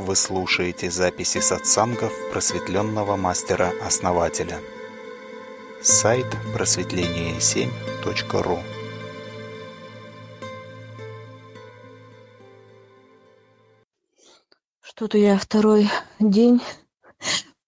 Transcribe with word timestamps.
Вы 0.00 0.16
слушаете 0.16 0.90
записи 0.90 1.38
сатсангов 1.40 2.12
просветленного 2.32 3.16
мастера-основателя. 3.16 4.58
Сайт 5.82 6.24
просветление7.ру 6.54 8.58
Что-то 14.80 15.18
я 15.18 15.36
второй 15.36 15.90
день 16.18 16.62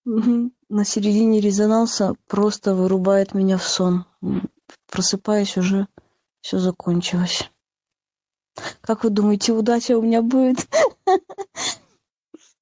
на 0.07 0.85
середине 0.87 1.41
резонанса 1.41 2.15
просто 2.29 2.75
вырубает 2.75 3.35
меня 3.35 3.59
в 3.59 3.69
сон. 3.69 4.07
Просыпаясь 4.91 5.59
уже, 5.59 5.87
все 6.41 6.59
закончилось. 6.59 7.51
Как 8.81 9.05
вы 9.05 9.11
думаете, 9.11 9.53
удача 9.53 9.99
у 9.99 10.03
меня 10.03 10.23
будет? 10.23 10.67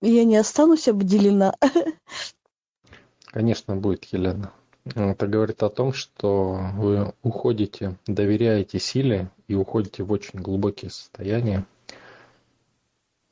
Я 0.03 0.25
не 0.25 0.37
останусь 0.37 0.89
обделена? 0.89 1.55
Конечно, 3.27 3.77
будет, 3.77 4.05
Елена. 4.07 4.53
Это 4.95 5.27
говорит 5.27 5.63
о 5.63 5.69
том, 5.69 5.93
что 5.93 6.59
вы 6.75 7.13
уходите, 7.23 7.97
доверяете 8.07 8.79
силе 8.79 9.31
и 9.47 9.55
уходите 9.55 10.03
в 10.03 10.11
очень 10.11 10.41
глубокие 10.41 10.91
состояния. 10.91 11.67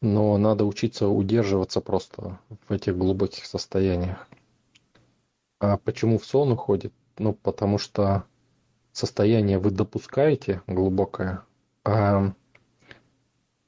Но 0.03 0.37
надо 0.37 0.65
учиться 0.65 1.09
удерживаться 1.09 1.81
просто 1.81 2.39
в 2.69 2.73
этих 2.73 2.97
глубоких 2.97 3.47
состояниях. 3.47 4.29
А 5.59 5.79
почему 5.79 6.19
в 6.19 6.25
сон 6.25 6.53
уходит? 6.53 6.93
Ну, 7.17 7.33
потому 7.33 7.79
что 7.79 8.25
состояние 8.93 9.59
вы 9.59 9.71
допускаете 9.71 10.63
глубокое, 10.67 11.43
а 11.85 12.33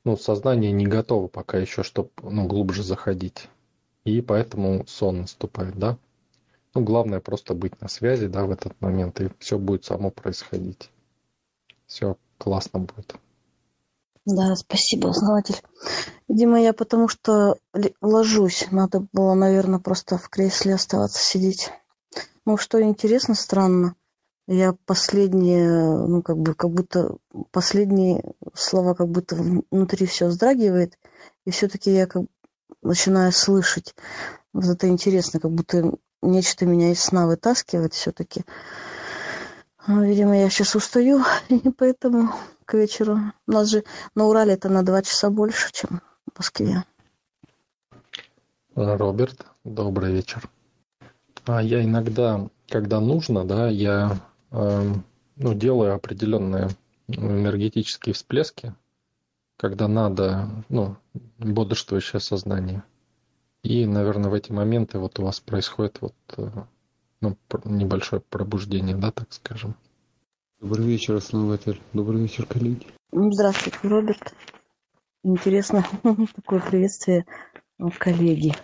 ну, 0.04 0.16
сознание 0.16 0.72
не 0.72 0.86
готово 0.86 1.28
пока 1.28 1.58
еще, 1.58 1.82
чтобы 1.82 2.10
ну, 2.22 2.46
глубже 2.46 2.82
заходить. 2.82 3.48
И 4.04 4.20
поэтому 4.22 4.86
сон 4.86 5.22
наступает, 5.22 5.78
да? 5.78 5.98
Ну, 6.74 6.82
главное 6.82 7.20
просто 7.20 7.54
быть 7.54 7.80
на 7.80 7.88
связи, 7.88 8.26
да, 8.26 8.44
в 8.44 8.50
этот 8.50 8.80
момент, 8.80 9.20
и 9.20 9.30
все 9.38 9.58
будет 9.58 9.84
само 9.84 10.10
происходить. 10.10 10.90
Все 11.86 12.16
классно 12.38 12.80
будет. 12.80 13.16
Да, 14.24 14.54
спасибо, 14.54 15.08
узнаватель. 15.08 15.60
Видимо, 16.28 16.60
я 16.60 16.72
потому 16.72 17.08
что 17.08 17.56
ложусь. 18.00 18.66
Надо 18.70 19.06
было, 19.12 19.34
наверное, 19.34 19.80
просто 19.80 20.18
в 20.18 20.28
кресле 20.28 20.74
оставаться 20.74 21.22
сидеть. 21.22 21.70
Ну, 22.46 22.56
что 22.56 22.80
интересно, 22.80 23.34
странно. 23.34 23.96
Я 24.46 24.74
последние, 24.84 25.68
ну, 25.68 26.22
как 26.22 26.38
бы, 26.38 26.54
как 26.54 26.70
будто 26.70 27.16
последние 27.52 28.34
слова, 28.54 28.94
как 28.94 29.08
будто 29.08 29.36
внутри 29.36 30.06
все 30.06 30.26
вздрагивает, 30.26 30.98
и 31.44 31.50
все-таки 31.50 31.92
я 31.92 32.06
как 32.06 32.24
начинаю 32.82 33.32
слышать. 33.32 33.94
Вот 34.52 34.64
это 34.64 34.88
интересно, 34.88 35.38
как 35.38 35.52
будто 35.52 35.92
нечто 36.22 36.66
меня 36.66 36.90
из 36.90 37.00
сна 37.00 37.26
вытаскивает 37.26 37.94
все-таки. 37.94 38.44
Ну, 39.86 40.04
видимо, 40.04 40.36
я 40.36 40.50
сейчас 40.50 40.74
устаю, 40.74 41.22
и 41.48 41.70
поэтому 41.70 42.30
к 42.64 42.74
вечеру. 42.74 43.18
У 43.46 43.52
нас 43.52 43.68
же 43.68 43.84
на 44.14 44.26
Урале 44.26 44.54
это 44.54 44.68
на 44.68 44.84
два 44.84 45.02
часа 45.02 45.30
больше, 45.30 45.72
чем 45.72 46.00
в 46.32 46.38
Москве. 46.38 46.84
Роберт, 48.74 49.46
добрый 49.64 50.12
вечер. 50.12 50.48
А 51.46 51.62
я 51.62 51.82
иногда, 51.82 52.48
когда 52.68 53.00
нужно, 53.00 53.44
да, 53.44 53.68
я 53.68 54.20
ну, 54.50 55.54
делаю 55.54 55.94
определенные 55.94 56.68
энергетические 57.08 58.14
всплески, 58.14 58.74
когда 59.56 59.88
надо, 59.88 60.48
ну, 60.68 60.96
бодрствующее 61.38 62.20
сознание. 62.20 62.82
И, 63.62 63.84
наверное, 63.86 64.30
в 64.30 64.34
эти 64.34 64.52
моменты 64.52 64.98
вот 64.98 65.18
у 65.18 65.24
вас 65.24 65.40
происходит 65.40 65.98
вот 66.00 66.14
э, 66.38 66.48
ну, 67.20 67.36
небольшое 67.64 68.22
пробуждение, 68.22 68.96
да, 68.96 69.10
так 69.10 69.32
скажем. 69.32 69.74
Добрый 70.60 70.86
вечер, 70.86 71.16
основатель. 71.16 71.80
Добрый 71.92 72.22
вечер, 72.22 72.46
коллеги. 72.46 72.86
Здравствуйте, 73.12 73.78
Роберт. 73.82 74.34
Интересно, 75.22 75.84
такое 76.36 76.60
приветствие 76.60 77.26
коллеги. 77.98 78.54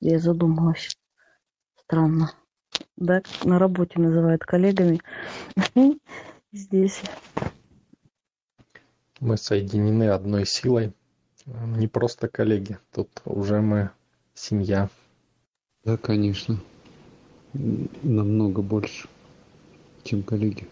Я 0.00 0.18
задумалась. 0.18 0.94
Странно 1.84 2.30
да, 2.96 3.22
на 3.44 3.58
работе 3.58 3.98
называют 3.98 4.44
коллегами. 4.44 5.00
Здесь. 6.52 7.02
Мы 9.20 9.36
соединены 9.36 10.08
одной 10.08 10.46
силой. 10.46 10.92
Не 11.46 11.88
просто 11.88 12.28
коллеги, 12.28 12.78
тут 12.92 13.08
уже 13.24 13.60
мы 13.60 13.90
семья. 14.34 14.88
Да, 15.84 15.96
конечно. 15.96 16.58
Намного 17.52 18.62
больше, 18.62 19.08
чем 20.04 20.22
коллеги. 20.22 20.68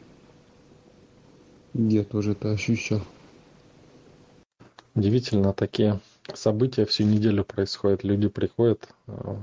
Я 1.75 2.04
тоже 2.04 2.32
это 2.32 2.52
ощущал. 2.52 3.02
Удивительно, 4.94 5.52
такие 5.52 6.00
события 6.34 6.84
всю 6.84 7.04
неделю 7.04 7.44
происходят. 7.44 8.04
Люди 8.04 8.28
приходят, 8.28 8.88
а, 9.06 9.38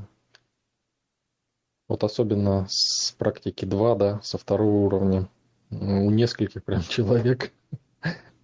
вот 1.87 2.03
особенно 2.03 2.65
с 2.69 3.11
практики 3.17 3.65
2, 3.65 3.95
да, 3.95 4.21
со 4.21 4.37
второго 4.37 4.85
уровня, 4.85 5.29
у 5.69 6.09
нескольких 6.09 6.63
прям 6.63 6.81
человек 6.89 7.53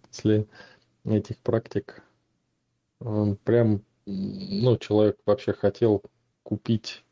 после 0.08 0.48
этих 1.04 1.38
практик. 1.38 2.04
Прям, 3.00 3.82
ну, 4.06 4.78
человек 4.78 5.18
вообще 5.26 5.54
хотел 5.54 6.04
купить 6.44 7.04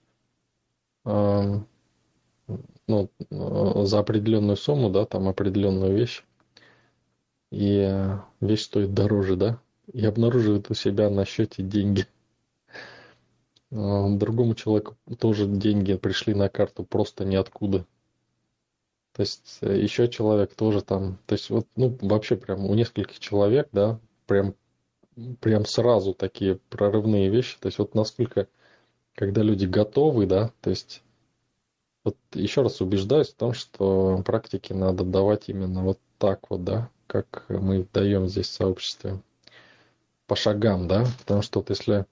ну, 1.03 1.65
за 2.87 3.99
определенную 3.99 4.57
сумму, 4.57 4.89
да, 4.89 5.05
там 5.05 5.27
определенную 5.27 5.95
вещь, 5.95 6.23
и 7.51 8.15
вещь 8.39 8.63
стоит 8.63 8.93
дороже, 8.93 9.35
да, 9.35 9.59
и 9.91 10.05
обнаруживает 10.05 10.69
у 10.69 10.75
себя 10.75 11.09
на 11.09 11.25
счете 11.25 11.63
деньги– 11.63 12.05
другому 13.71 14.55
человеку 14.55 14.97
тоже 15.19 15.47
деньги 15.47 15.95
пришли 15.95 16.33
на 16.33 16.49
карту 16.49 16.83
просто 16.83 17.25
ниоткуда. 17.25 17.85
То 19.13 19.21
есть 19.21 19.57
э, 19.61 19.77
еще 19.77 20.07
человек 20.07 20.55
тоже 20.55 20.81
там, 20.81 21.17
то 21.25 21.33
есть 21.33 21.49
вот, 21.49 21.67
ну, 21.75 21.97
вообще 22.01 22.35
прям 22.35 22.65
у 22.65 22.73
нескольких 22.73 23.19
человек, 23.19 23.67
да, 23.71 23.99
прям, 24.27 24.55
прям 25.41 25.65
сразу 25.65 26.13
такие 26.13 26.55
прорывные 26.69 27.29
вещи. 27.29 27.57
То 27.59 27.67
есть 27.67 27.79
вот 27.79 27.95
насколько, 27.95 28.47
когда 29.15 29.41
люди 29.41 29.65
готовы, 29.65 30.25
да, 30.25 30.51
то 30.61 30.69
есть 30.69 31.03
вот 32.03 32.17
еще 32.33 32.61
раз 32.61 32.81
убеждаюсь 32.81 33.29
в 33.29 33.35
том, 33.35 33.53
что 33.53 34.21
практики 34.25 34.73
надо 34.73 35.03
давать 35.03 35.49
именно 35.49 35.83
вот 35.83 35.99
так 36.17 36.49
вот, 36.49 36.63
да, 36.63 36.89
как 37.07 37.45
мы 37.49 37.87
даем 37.91 38.27
здесь 38.27 38.47
в 38.47 38.53
сообществе 38.53 39.21
по 40.27 40.35
шагам, 40.35 40.87
да, 40.87 41.05
потому 41.19 41.41
что 41.41 41.59
вот 41.59 41.69
если 41.71 42.05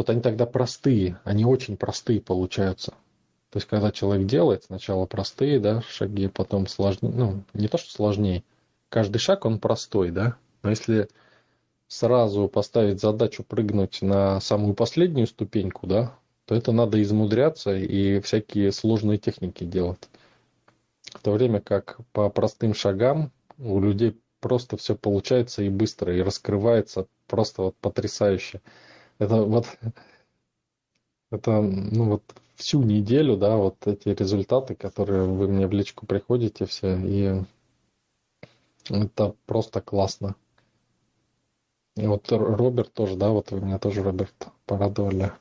вот 0.00 0.08
они 0.08 0.22
тогда 0.22 0.46
простые, 0.46 1.20
они 1.24 1.44
очень 1.44 1.76
простые 1.76 2.22
получаются. 2.22 2.92
То 3.50 3.58
есть, 3.58 3.68
когда 3.68 3.92
человек 3.92 4.26
делает 4.26 4.64
сначала 4.64 5.04
простые 5.04 5.60
да, 5.60 5.82
шаги, 5.82 6.28
потом 6.28 6.66
сложнее, 6.66 7.12
ну, 7.12 7.42
не 7.52 7.68
то, 7.68 7.76
что 7.76 7.90
сложнее, 7.92 8.42
каждый 8.88 9.18
шаг, 9.18 9.44
он 9.44 9.58
простой, 9.58 10.10
да, 10.10 10.36
но 10.62 10.70
если 10.70 11.10
сразу 11.86 12.48
поставить 12.48 12.98
задачу 12.98 13.42
прыгнуть 13.42 14.00
на 14.00 14.40
самую 14.40 14.72
последнюю 14.72 15.26
ступеньку, 15.26 15.86
да, 15.86 16.14
то 16.46 16.54
это 16.54 16.72
надо 16.72 17.02
измудряться 17.02 17.76
и 17.76 18.20
всякие 18.20 18.72
сложные 18.72 19.18
техники 19.18 19.64
делать. 19.64 20.08
В 21.12 21.20
то 21.20 21.32
время 21.32 21.60
как 21.60 21.98
по 22.12 22.30
простым 22.30 22.72
шагам 22.72 23.32
у 23.58 23.78
людей 23.80 24.18
просто 24.40 24.78
все 24.78 24.96
получается 24.96 25.62
и 25.62 25.68
быстро, 25.68 26.16
и 26.16 26.22
раскрывается 26.22 27.06
просто 27.26 27.64
вот 27.64 27.76
потрясающе. 27.76 28.62
Это 29.20 29.42
вот, 29.42 29.66
это, 31.30 31.60
ну 31.60 32.10
вот 32.10 32.22
всю 32.56 32.82
неделю, 32.82 33.36
да, 33.36 33.56
вот 33.56 33.86
эти 33.86 34.08
результаты, 34.08 34.74
которые 34.74 35.24
вы 35.24 35.46
мне 35.46 35.66
в 35.66 35.72
личку 35.72 36.06
приходите 36.06 36.64
все, 36.64 36.98
и 36.98 37.42
это 38.88 39.34
просто 39.44 39.82
классно. 39.82 40.36
И 41.96 42.06
вот 42.06 42.32
Роберт 42.32 42.94
тоже, 42.94 43.16
да, 43.16 43.28
вот 43.28 43.50
вы 43.50 43.60
меня 43.60 43.78
тоже, 43.78 44.02
Роберт, 44.02 44.48
порадовали. 44.64 45.32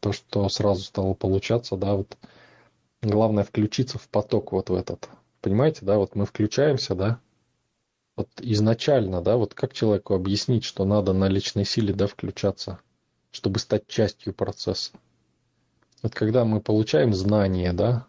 То, 0.00 0.12
что 0.12 0.48
сразу 0.48 0.82
стало 0.82 1.14
получаться, 1.14 1.76
да, 1.76 1.94
вот 1.94 2.18
главное 3.00 3.44
включиться 3.44 3.98
в 3.98 4.08
поток 4.08 4.50
вот 4.50 4.70
в 4.70 4.74
этот. 4.74 5.08
Понимаете, 5.40 5.86
да, 5.86 5.98
вот 5.98 6.16
мы 6.16 6.26
включаемся, 6.26 6.96
да, 6.96 7.20
вот 8.22 8.28
изначально, 8.40 9.20
да, 9.20 9.36
вот 9.36 9.54
как 9.54 9.72
человеку 9.72 10.14
объяснить, 10.14 10.64
что 10.64 10.84
надо 10.84 11.12
на 11.12 11.28
личной 11.28 11.64
силе, 11.64 11.92
да, 11.92 12.06
включаться, 12.06 12.78
чтобы 13.32 13.58
стать 13.58 13.86
частью 13.88 14.32
процесса? 14.32 14.92
Вот 16.02 16.14
когда 16.14 16.44
мы 16.44 16.60
получаем 16.60 17.12
знание, 17.14 17.72
да, 17.72 18.06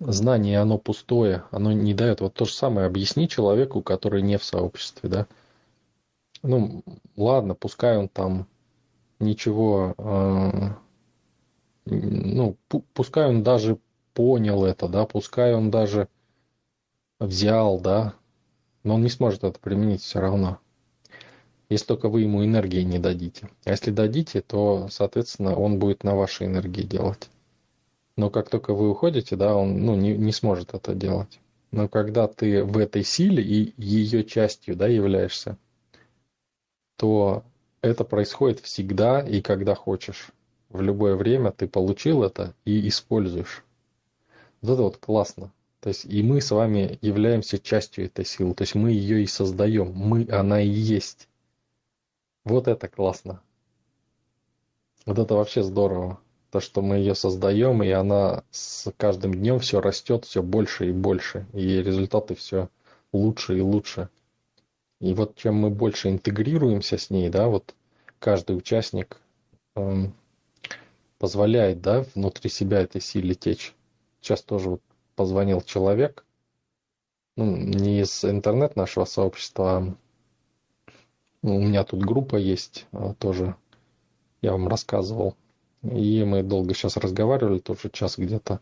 знание, 0.00 0.58
оно 0.58 0.78
пустое, 0.78 1.44
оно 1.52 1.72
не 1.72 1.94
дает. 1.94 2.20
Вот 2.20 2.34
то 2.34 2.44
же 2.44 2.52
самое 2.52 2.86
объясни 2.86 3.28
человеку, 3.28 3.82
который 3.82 4.22
не 4.22 4.36
в 4.36 4.44
сообществе, 4.44 5.08
да. 5.08 5.26
Ну, 6.42 6.82
ладно, 7.16 7.54
пускай 7.54 7.96
он 7.96 8.08
там 8.08 8.48
ничего, 9.20 9.94
э, 9.96 10.70
ну, 11.84 12.56
пускай 12.94 13.28
он 13.28 13.44
даже 13.44 13.78
понял 14.12 14.64
это, 14.64 14.88
да, 14.88 15.06
пускай 15.06 15.54
он 15.54 15.70
даже 15.70 16.08
взял, 17.20 17.78
да, 17.80 18.14
но 18.82 18.94
он 18.94 19.02
не 19.02 19.08
сможет 19.08 19.44
это 19.44 19.58
применить 19.58 20.02
все 20.02 20.20
равно. 20.20 20.58
Если 21.68 21.86
только 21.86 22.08
вы 22.08 22.22
ему 22.22 22.44
энергии 22.44 22.82
не 22.82 22.98
дадите. 22.98 23.48
А 23.64 23.70
если 23.70 23.90
дадите, 23.90 24.42
то, 24.42 24.88
соответственно, 24.90 25.56
он 25.56 25.78
будет 25.78 26.04
на 26.04 26.14
вашей 26.14 26.46
энергии 26.46 26.82
делать. 26.82 27.30
Но 28.16 28.28
как 28.28 28.50
только 28.50 28.74
вы 28.74 28.90
уходите, 28.90 29.36
да, 29.36 29.56
он 29.56 29.84
ну, 29.84 29.94
не, 29.94 30.16
не 30.16 30.32
сможет 30.32 30.74
это 30.74 30.94
делать. 30.94 31.40
Но 31.70 31.88
когда 31.88 32.28
ты 32.28 32.62
в 32.62 32.76
этой 32.76 33.02
силе 33.02 33.42
и 33.42 33.72
ее 33.78 34.24
частью 34.24 34.76
да, 34.76 34.86
являешься, 34.86 35.56
то 36.96 37.42
это 37.80 38.04
происходит 38.04 38.60
всегда 38.60 39.20
и 39.20 39.40
когда 39.40 39.74
хочешь. 39.74 40.28
В 40.68 40.82
любое 40.82 41.16
время 41.16 41.50
ты 41.50 41.66
получил 41.66 42.22
это 42.22 42.54
и 42.64 42.86
используешь. 42.88 43.64
Вот 44.60 44.74
это 44.74 44.82
вот 44.82 44.96
классно. 44.98 45.52
То 45.82 45.88
есть 45.88 46.04
и 46.04 46.22
мы 46.22 46.40
с 46.40 46.52
вами 46.52 46.96
являемся 47.02 47.58
частью 47.58 48.04
этой 48.04 48.24
силы. 48.24 48.54
То 48.54 48.62
есть 48.62 48.76
мы 48.76 48.92
ее 48.92 49.24
и 49.24 49.26
создаем. 49.26 49.92
Мы, 49.92 50.28
она 50.30 50.62
и 50.62 50.68
есть. 50.68 51.28
Вот 52.44 52.68
это 52.68 52.86
классно. 52.86 53.42
Вот 55.06 55.18
это 55.18 55.34
вообще 55.34 55.64
здорово. 55.64 56.20
То, 56.50 56.60
что 56.60 56.82
мы 56.82 56.98
ее 56.98 57.16
создаем, 57.16 57.82
и 57.82 57.90
она 57.90 58.44
с 58.52 58.92
каждым 58.96 59.34
днем 59.34 59.58
все 59.58 59.80
растет 59.80 60.24
все 60.24 60.40
больше 60.40 60.90
и 60.90 60.92
больше. 60.92 61.48
И 61.52 61.82
результаты 61.82 62.36
все 62.36 62.68
лучше 63.12 63.58
и 63.58 63.60
лучше. 63.60 64.08
И 65.00 65.14
вот 65.14 65.34
чем 65.34 65.56
мы 65.56 65.70
больше 65.70 66.10
интегрируемся 66.10 66.96
с 66.96 67.10
ней, 67.10 67.28
да, 67.28 67.48
вот 67.48 67.74
каждый 68.20 68.56
участник 68.56 69.20
эм, 69.74 70.14
позволяет, 71.18 71.82
да, 71.82 72.04
внутри 72.14 72.50
себя 72.50 72.82
этой 72.82 73.00
силе 73.00 73.34
течь. 73.34 73.74
Сейчас 74.20 74.42
тоже 74.42 74.70
вот 74.70 74.82
позвонил 75.22 75.60
человек, 75.60 76.24
ну, 77.36 77.56
не 77.56 78.00
из 78.00 78.24
интернет 78.24 78.74
нашего 78.74 79.04
сообщества, 79.04 79.96
а 81.44 81.46
у 81.46 81.60
меня 81.60 81.84
тут 81.84 82.00
группа 82.02 82.34
есть 82.34 82.86
а, 82.90 83.14
тоже, 83.14 83.54
я 84.40 84.50
вам 84.50 84.66
рассказывал. 84.66 85.36
И 85.82 86.24
мы 86.24 86.42
долго 86.42 86.74
сейчас 86.74 86.96
разговаривали, 86.96 87.60
тоже 87.60 87.88
час 87.92 88.18
где-то. 88.18 88.58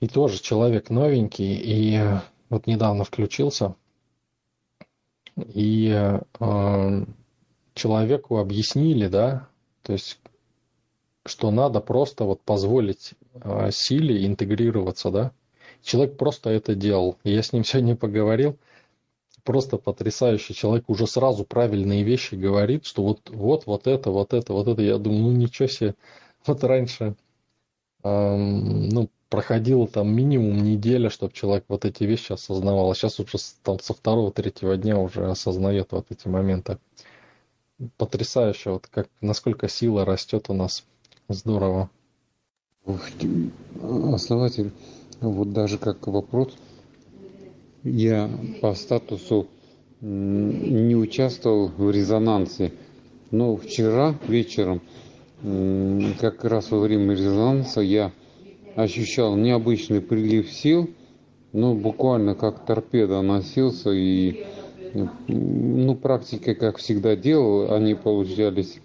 И 0.00 0.08
тоже 0.08 0.42
человек 0.42 0.90
новенький, 0.90 1.54
и 1.54 1.98
вот 2.50 2.66
недавно 2.66 3.04
включился. 3.04 3.76
И 5.36 5.88
э, 5.90 7.04
человеку 7.72 8.36
объяснили, 8.36 9.08
да, 9.08 9.48
то 9.82 9.94
есть, 9.94 10.20
что 11.28 11.50
надо 11.50 11.80
просто 11.80 12.24
вот 12.24 12.40
позволить 12.42 13.12
э, 13.34 13.70
силе 13.72 14.26
интегрироваться, 14.26 15.10
да. 15.10 15.32
Человек 15.82 16.16
просто 16.16 16.50
это 16.50 16.74
делал. 16.74 17.16
Я 17.24 17.42
с 17.42 17.52
ним 17.52 17.64
сегодня 17.64 17.96
поговорил 17.96 18.58
просто 19.46 19.78
потрясающий 19.78 20.52
человек 20.52 20.90
уже 20.90 21.06
сразу 21.06 21.44
правильные 21.44 22.02
вещи 22.02 22.34
говорит, 22.34 22.84
что 22.84 23.02
вот, 23.02 23.30
вот, 23.30 23.64
вот 23.64 23.86
это, 23.86 24.10
вот 24.10 24.34
это, 24.34 24.52
вот 24.52 24.68
это. 24.68 24.82
Я 24.82 24.98
думаю, 24.98 25.22
ну 25.22 25.32
ничего 25.32 25.68
себе. 25.68 25.94
Вот 26.46 26.62
раньше, 26.62 27.16
эм, 28.04 28.88
ну, 28.88 29.08
проходило 29.28 29.88
там 29.88 30.14
минимум 30.14 30.62
неделя, 30.62 31.10
чтобы 31.10 31.32
человек 31.32 31.64
вот 31.66 31.84
эти 31.84 32.04
вещи 32.04 32.32
осознавал. 32.32 32.90
А 32.90 32.94
сейчас 32.94 33.18
уже 33.18 33.38
там 33.64 33.80
со 33.80 33.94
второго-третьего 33.94 34.76
дня 34.76 34.96
уже 34.98 35.28
осознает 35.28 35.88
вот 35.90 36.06
эти 36.10 36.28
моменты. 36.28 36.78
Потрясающе, 37.96 38.70
вот 38.70 38.86
как, 38.86 39.08
насколько 39.20 39.68
сила 39.68 40.04
растет 40.04 40.50
у 40.50 40.54
нас. 40.54 40.84
Здорово. 41.28 41.90
Основатель, 44.12 44.70
вот 45.20 45.52
даже 45.52 45.76
как 45.76 46.06
вопрос, 46.06 46.54
я 47.82 48.30
по 48.62 48.74
статусу 48.74 49.48
не 50.00 50.94
участвовал 50.94 51.66
в 51.66 51.90
резонансе. 51.90 52.72
Но 53.32 53.56
вчера 53.56 54.14
вечером, 54.28 54.80
как 56.20 56.44
раз 56.44 56.70
во 56.70 56.78
время 56.78 57.14
резонанса, 57.14 57.80
я 57.80 58.12
ощущал 58.76 59.34
необычный 59.34 60.00
прилив 60.00 60.48
сил, 60.52 60.88
ну, 61.52 61.74
буквально 61.74 62.36
как 62.36 62.64
торпеда 62.64 63.20
носился, 63.22 63.90
и, 63.90 64.44
ну, 65.26 65.96
практика, 65.96 66.54
как 66.54 66.76
всегда 66.76 67.16
делал, 67.16 67.72
они 67.74 67.94
получались 67.96 68.78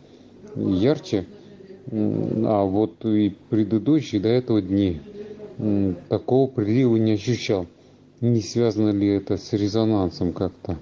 ярче, 0.56 1.28
а 1.88 2.64
вот 2.64 3.04
и 3.06 3.36
предыдущие 3.50 4.22
до 4.22 4.30
этого 4.30 4.62
дни 4.62 5.02
такого 6.10 6.48
прилива 6.48 6.96
не 6.98 7.14
ощущал 7.14 7.68
не 8.22 8.42
связано 8.42 8.92
ли 8.92 9.08
это 9.08 9.38
с 9.38 9.52
резонансом 9.52 10.32
как-то? 10.32 10.78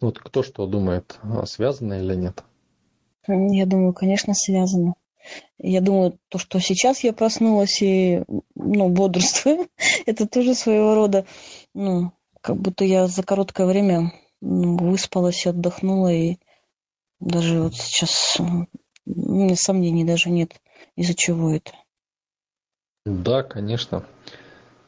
Вот 0.00 0.18
кто 0.18 0.42
что 0.42 0.66
думает, 0.66 1.18
а 1.22 1.46
связано 1.46 1.94
или 1.94 2.14
нет? 2.16 2.42
Я 3.28 3.66
думаю, 3.66 3.92
конечно, 3.92 4.34
связано. 4.34 4.94
Я 5.58 5.80
думаю, 5.80 6.18
то, 6.28 6.38
что 6.38 6.60
сейчас 6.60 7.02
я 7.02 7.12
проснулась 7.12 7.82
и 7.82 8.22
ну, 8.54 8.88
бодрствую, 8.88 9.68
это 10.06 10.26
тоже 10.26 10.54
своего 10.54 10.94
рода, 10.94 11.26
ну, 11.74 12.12
как 12.40 12.56
будто 12.56 12.84
я 12.84 13.08
за 13.08 13.22
короткое 13.24 13.66
время 13.66 14.12
ну, 14.40 14.76
выспалась 14.76 15.44
и 15.44 15.48
отдохнула, 15.48 16.12
и 16.12 16.36
даже 17.18 17.62
вот 17.62 17.74
сейчас 17.74 18.38
у 19.06 19.34
меня 19.34 19.56
сомнений 19.56 20.04
даже 20.04 20.30
нет, 20.30 20.60
из-за 20.96 21.14
чего 21.14 21.52
это. 21.52 21.72
Да, 23.04 23.42
конечно. 23.42 24.04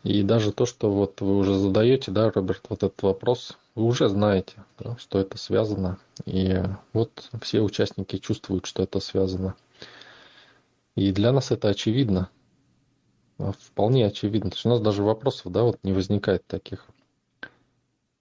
И 0.02 0.22
даже 0.22 0.52
то, 0.52 0.66
что 0.66 0.90
вот 0.90 1.20
вы 1.20 1.36
уже 1.36 1.54
задаете, 1.54 2.10
да, 2.10 2.30
Роберт, 2.30 2.66
вот 2.68 2.82
этот 2.82 3.02
вопрос, 3.02 3.58
вы 3.74 3.84
уже 3.84 4.08
знаете, 4.08 4.54
да, 4.78 4.96
что 4.98 5.18
это 5.18 5.38
связано. 5.38 5.98
И 6.24 6.62
вот 6.92 7.30
все 7.42 7.60
участники 7.60 8.18
чувствуют, 8.18 8.66
что 8.66 8.82
это 8.82 9.00
связано. 9.00 9.54
И 10.96 11.12
для 11.12 11.32
нас 11.32 11.50
это 11.50 11.68
очевидно. 11.68 12.30
Вполне 13.38 14.06
очевидно. 14.06 14.50
То 14.50 14.56
есть 14.56 14.66
у 14.66 14.70
нас 14.70 14.80
даже 14.80 15.02
вопросов, 15.04 15.52
да, 15.52 15.62
вот 15.62 15.78
не 15.84 15.92
возникает 15.92 16.44
таких. 16.46 16.86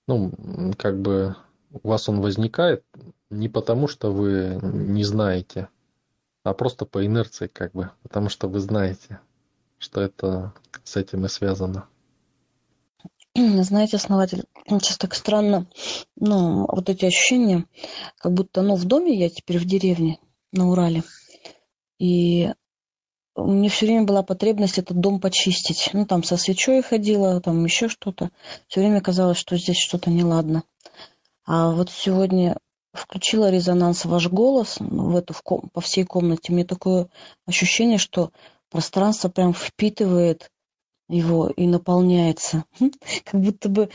Ну, 0.07 0.31
как 0.77 1.00
бы 1.00 1.35
у 1.71 1.88
вас 1.88 2.07
он 2.07 2.21
возникает 2.21 2.83
не 3.29 3.50
потому, 3.50 3.88
что 3.88 4.12
вы 4.12 4.60
не 4.62 5.03
знаете, 5.03 5.69
а 6.50 6.54
просто 6.54 6.86
по 6.86 7.06
инерции, 7.06 7.48
как 7.48 7.74
бы, 7.74 7.92
потому 8.04 8.30
что 8.30 8.48
вы 8.48 8.60
знаете 8.60 9.20
что 9.80 10.01
это 10.01 10.54
с 10.84 10.96
этим 10.96 11.25
и 11.25 11.30
связано. 11.30 11.88
Знаете, 13.36 13.98
основатель, 13.98 14.46
сейчас 14.68 14.98
так 14.98 15.13
странно, 15.13 15.68
ну, 16.16 16.66
вот 16.68 16.89
эти 16.89 17.06
ощущения, 17.06 17.66
как 18.18 18.34
будто, 18.34 18.63
ну, 18.63 18.75
в 18.75 18.86
доме 18.86 19.16
я 19.16 19.30
теперь 19.30 19.60
в 19.60 19.66
деревне 19.66 20.20
на 20.51 20.70
Урале, 20.70 21.04
и 22.00 22.51
мне 23.36 23.70
все 23.70 23.86
время 23.86 24.06
была 24.06 24.24
потребность 24.24 24.80
этот 24.80 25.00
дом 25.00 25.20
почистить. 25.20 25.92
Ну, 25.94 26.08
там 26.08 26.24
со 26.24 26.38
свечой 26.38 26.82
ходила, 26.82 27.39
там 27.39 27.63
еще 27.63 27.88
что-то. 27.88 28.32
Все 28.68 28.80
время 28.80 29.00
казалось, 29.00 29.38
что 29.38 29.56
здесь 29.58 29.77
что-то 29.77 30.10
неладно. 30.10 30.63
А 31.46 31.70
вот 31.70 31.92
сегодня 31.92 32.58
включила 32.94 33.50
резонанс 33.50 34.06
ваш 34.06 34.27
голос 34.29 34.77
в 34.79 35.15
эту, 35.15 35.34
в 35.34 35.41
ком, 35.41 35.70
по 35.74 35.82
всей 35.82 36.03
комнате. 36.03 36.51
Мне 36.51 36.65
такое 36.65 37.10
ощущение, 37.46 37.98
что 37.98 38.32
пространство 38.70 39.29
прям 39.29 39.53
впитывает 39.53 40.51
его 41.10 41.50
и 41.50 41.67
наполняется. 41.67 42.65
Как 43.24 43.41
будто 43.41 43.70
бы, 43.70 43.89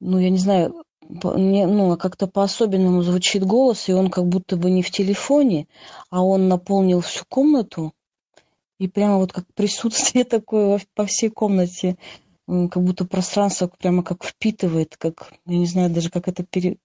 ну, 0.00 0.18
я 0.18 0.30
не 0.30 0.38
знаю, 0.38 0.84
не, 1.08 1.66
ну, 1.66 1.96
как-то 1.96 2.26
по-особенному 2.26 3.02
звучит 3.02 3.42
голос, 3.42 3.88
и 3.88 3.92
он 3.94 4.10
как 4.10 4.26
будто 4.26 4.56
бы 4.56 4.70
не 4.70 4.82
в 4.82 4.90
телефоне, 4.90 5.66
а 6.10 6.22
он 6.22 6.48
наполнил 6.48 7.00
всю 7.00 7.24
комнату, 7.26 7.94
и 8.78 8.88
прямо 8.88 9.16
вот 9.16 9.32
как 9.32 9.46
присутствие 9.54 10.24
такое 10.26 10.80
по 10.94 11.06
всей 11.06 11.30
комнате, 11.30 11.96
как 12.46 12.82
будто 12.82 13.04
пространство 13.04 13.68
прямо 13.68 14.02
как 14.02 14.24
впитывает, 14.24 14.96
как, 14.96 15.32
я 15.46 15.58
не 15.58 15.66
знаю 15.66 15.90
даже, 15.90 16.10
как 16.10 16.28
это 16.28 16.44
пере, 16.44 16.76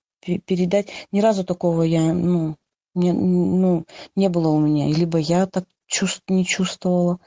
передать. 0.46 0.90
Ни 1.12 1.22
разу 1.22 1.44
такого 1.44 1.84
я, 1.84 2.14
ну, 2.14 2.56
не, 2.96 3.12
ну, 3.12 3.86
не 4.16 4.30
было 4.30 4.50
у 4.50 4.60
меня. 4.60 4.88
Либо 4.88 5.18
я 5.18 5.46
так 5.48 5.66
чувств 5.88 6.24
не 6.28 6.46
чувствовала. 6.46 7.20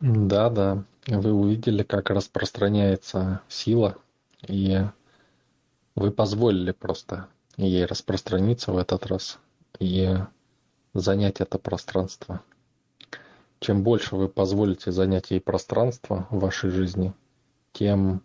Да, 0.00 0.50
да. 0.50 0.84
Вы 1.06 1.32
увидели, 1.32 1.82
как 1.82 2.10
распространяется 2.10 3.40
сила, 3.48 3.96
и 4.46 4.78
вы 5.94 6.10
позволили 6.10 6.72
просто 6.72 7.28
ей 7.56 7.84
распространиться 7.86 8.72
в 8.72 8.76
этот 8.76 9.06
раз 9.06 9.38
и 9.80 10.16
занять 10.94 11.40
это 11.40 11.58
пространство. 11.58 12.42
Чем 13.60 13.82
больше 13.82 14.14
вы 14.14 14.28
позволите 14.28 14.92
занять 14.92 15.30
ей 15.30 15.40
пространство 15.40 16.28
в 16.30 16.38
вашей 16.38 16.70
жизни, 16.70 17.12
тем 17.72 18.22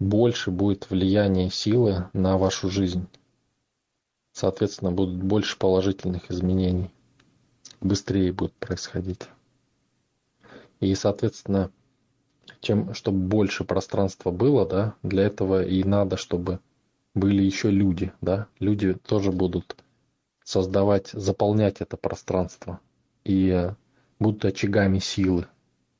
больше 0.00 0.50
будет 0.50 0.90
влияние 0.90 1.50
силы 1.50 2.08
на 2.12 2.36
вашу 2.36 2.68
жизнь. 2.70 3.06
соответственно, 4.32 4.90
будут 4.90 5.22
больше 5.22 5.58
положительных 5.58 6.30
изменений, 6.30 6.90
быстрее 7.80 8.32
будут 8.32 8.54
происходить. 8.54 9.28
И, 10.80 10.94
соответственно, 10.94 11.70
чем, 12.60 12.94
чтобы 12.94 13.18
больше 13.18 13.64
пространства 13.64 14.30
было, 14.30 14.66
да, 14.66 14.94
для 15.02 15.24
этого 15.24 15.62
и 15.62 15.84
надо, 15.84 16.16
чтобы 16.16 16.60
были 17.14 17.42
еще 17.42 17.70
люди, 17.70 18.12
да, 18.22 18.46
люди 18.60 18.94
тоже 18.94 19.32
будут 19.32 19.76
создавать, 20.42 21.08
заполнять 21.08 21.80
это 21.80 21.98
пространство 21.98 22.80
и 23.24 23.70
будут 24.18 24.44
очагами 24.46 25.00
силы 25.00 25.46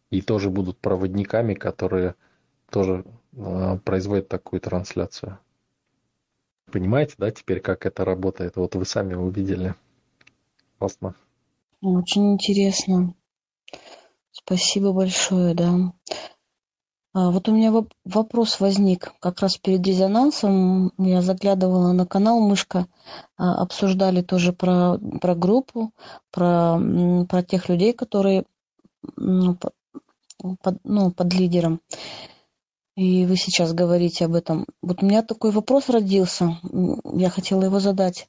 и 0.09 0.23
тоже 0.23 0.49
будут 0.49 0.79
проводниками, 0.79 1.53
которые 1.55 2.15
тоже 2.71 3.05
э, 3.33 3.79
производят 3.85 4.29
такую 4.29 4.61
трансляцию. 4.61 5.39
Понимаете, 6.71 7.15
да, 7.19 7.31
теперь 7.31 7.61
как 7.61 7.87
это 7.87 8.05
работает? 8.05 8.57
Вот 8.57 8.75
вы 8.75 8.85
сами 8.85 9.15
увидели. 9.15 9.75
Классно. 10.79 11.15
Очень 11.83 12.35
интересно. 12.35 13.15
Спасибо 14.31 14.93
большое, 14.93 15.55
да. 15.55 15.93
А, 17.13 17.31
вот 17.31 17.49
у 17.49 17.53
меня 17.55 17.73
вопрос 18.05 18.61
возник 18.61 19.13
как 19.21 19.41
раз 19.41 19.57
перед 19.57 19.85
резонансом. 19.85 20.93
Я 20.99 21.23
заглядывала 21.23 21.93
на 21.93 22.07
канал 22.07 22.41
«Мышка», 22.41 22.87
а, 23.37 23.63
обсуждали 23.63 24.23
тоже 24.23 24.53
про, 24.53 24.99
про 25.21 25.35
группу, 25.35 25.93
про, 26.31 26.79
про 27.29 27.43
тех 27.43 27.69
людей, 27.69 27.93
которые 27.93 28.45
ну, 29.17 29.57
под, 30.63 30.79
ну, 30.85 31.11
под 31.11 31.33
лидером. 31.35 31.81
И 33.01 33.25
вы 33.25 33.37
сейчас 33.37 33.73
говорите 33.73 34.27
об 34.27 34.35
этом. 34.35 34.67
Вот 34.83 35.03
у 35.03 35.07
меня 35.07 35.23
такой 35.23 35.53
вопрос 35.53 35.89
родился, 35.89 36.59
я 37.15 37.31
хотела 37.31 37.65
его 37.65 37.81
задать. 37.81 38.29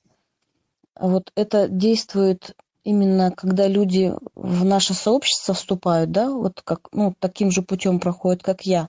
Вот 0.98 1.30
это 1.36 1.68
действует 1.68 2.56
именно 2.86 3.32
когда 3.32 3.68
люди 3.68 4.14
в 4.34 4.64
наше 4.64 4.94
сообщество 4.94 5.54
вступают, 5.54 6.12
да, 6.12 6.32
вот 6.32 6.62
как, 6.64 6.88
ну, 6.94 7.14
таким 7.20 7.52
же 7.52 7.64
путем 7.64 8.00
проходят, 8.00 8.44
как 8.44 8.62
я? 8.62 8.88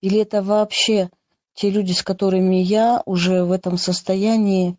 Или 0.00 0.20
это 0.20 0.42
вообще 0.42 1.10
те 1.52 1.68
люди, 1.68 1.92
с 1.92 2.02
которыми 2.02 2.56
я 2.56 3.02
уже 3.04 3.44
в 3.44 3.52
этом 3.52 3.76
состоянии, 3.76 4.78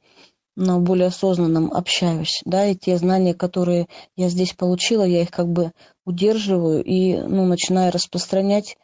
но 0.56 0.80
более 0.80 1.10
осознанном 1.10 1.72
общаюсь, 1.72 2.42
да, 2.46 2.66
и 2.66 2.76
те 2.76 2.98
знания, 2.98 3.36
которые 3.36 3.86
я 4.16 4.28
здесь 4.28 4.54
получила, 4.54 5.04
я 5.04 5.22
их 5.22 5.30
как 5.30 5.50
бы 5.50 5.72
удерживаю 6.04 6.84
и, 6.84 7.16
ну, 7.18 7.46
начинаю 7.46 7.92
распространять 7.92 8.76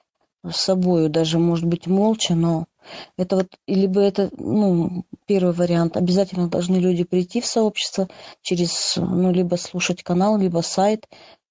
с 0.52 0.58
собою, 0.58 1.10
даже, 1.10 1.40
может 1.40 1.66
быть, 1.66 1.88
молча, 1.88 2.36
но 2.36 2.68
это 3.18 3.38
вот, 3.38 3.48
либо 3.68 4.02
это, 4.02 4.30
ну, 4.38 5.06
первый 5.26 5.54
вариант, 5.54 5.98
обязательно 5.98 6.48
должны 6.48 6.78
люди 6.78 7.04
прийти 7.04 7.42
в 7.42 7.46
сообщество 7.46 8.08
через, 8.42 8.96
ну, 8.98 9.32
либо 9.32 9.56
слушать 9.56 10.04
канал, 10.04 10.38
либо 10.38 10.62
сайт 10.62 11.08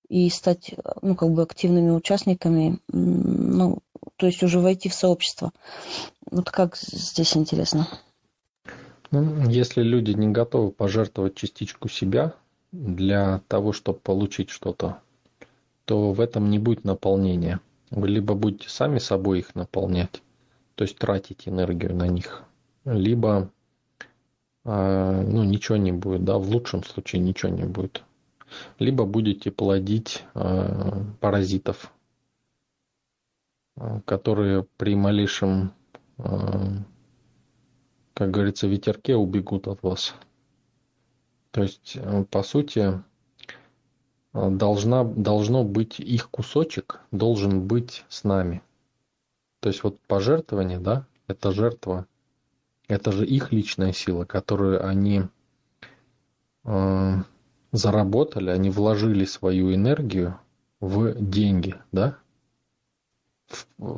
и 0.09 0.29
стать, 0.31 0.75
ну, 1.03 1.15
как 1.15 1.31
бы 1.31 1.43
активными 1.43 1.91
участниками, 1.91 2.79
ну, 2.89 3.79
то 4.17 4.27
есть 4.27 4.43
уже 4.43 4.61
войти 4.61 4.89
в 4.89 4.95
сообщество. 4.95 5.53
Вот 6.31 6.51
как 6.51 6.77
здесь 6.77 7.37
интересно? 7.37 7.89
Ну, 9.11 9.49
если 9.49 9.83
люди 9.83 10.13
не 10.13 10.29
готовы 10.29 10.71
пожертвовать 10.71 11.37
частичку 11.37 11.89
себя 11.89 12.35
для 12.73 13.41
того, 13.49 13.73
чтобы 13.73 13.99
получить 13.99 14.51
что-то, 14.51 14.99
то 15.85 16.13
в 16.13 16.21
этом 16.21 16.51
не 16.51 16.59
будет 16.59 16.85
наполнения. 16.85 17.61
Вы 17.91 18.09
либо 18.09 18.35
будете 18.35 18.69
сами 18.69 18.99
собой 18.99 19.41
их 19.41 19.55
наполнять, 19.55 20.23
то 20.75 20.83
есть 20.83 20.99
тратить 20.99 21.49
энергию 21.49 21.95
на 21.95 22.09
них, 22.09 22.43
либо 22.85 23.51
э, 24.65 25.23
ну, 25.27 25.45
ничего 25.45 25.77
не 25.77 25.93
будет, 25.93 26.25
да, 26.25 26.39
в 26.39 26.49
лучшем 26.49 26.83
случае 26.83 27.23
ничего 27.23 27.53
не 27.53 27.65
будет. 27.65 28.03
Либо 28.79 29.05
будете 29.05 29.51
плодить 29.51 30.25
э, 30.35 31.05
паразитов, 31.21 31.93
э, 33.77 34.01
которые 34.05 34.67
при 34.77 34.95
малейшем, 34.95 35.73
как 38.17 38.31
говорится, 38.31 38.67
ветерке 38.67 39.17
убегут 39.17 39.69
от 39.69 39.83
вас. 39.83 40.15
То 41.57 41.63
есть, 41.63 41.93
э, 41.97 42.25
по 42.31 42.43
сути, 42.43 42.81
а, 42.81 43.03
должна, 44.37 45.05
должно 45.05 45.65
быть 45.65 45.99
их 45.99 46.31
кусочек, 46.31 47.01
должен 47.11 47.67
быть 47.67 48.05
с 48.09 48.25
нами. 48.25 48.63
То 49.61 49.71
есть 49.71 49.83
вот 49.83 49.99
пожертвование, 50.07 50.79
да, 50.79 51.07
это 51.27 51.53
жертва, 51.53 52.07
это 52.87 53.13
же 53.13 53.27
их 53.27 53.53
личная 53.53 53.93
сила, 53.93 54.25
которую 54.25 54.87
они 54.87 55.23
э, 56.65 57.15
заработали, 57.73 58.51
они 58.51 58.71
вложили 58.71 59.25
свою 59.25 59.75
энергию 59.75 60.39
в 60.81 61.15
деньги, 61.15 61.75
да, 61.91 62.19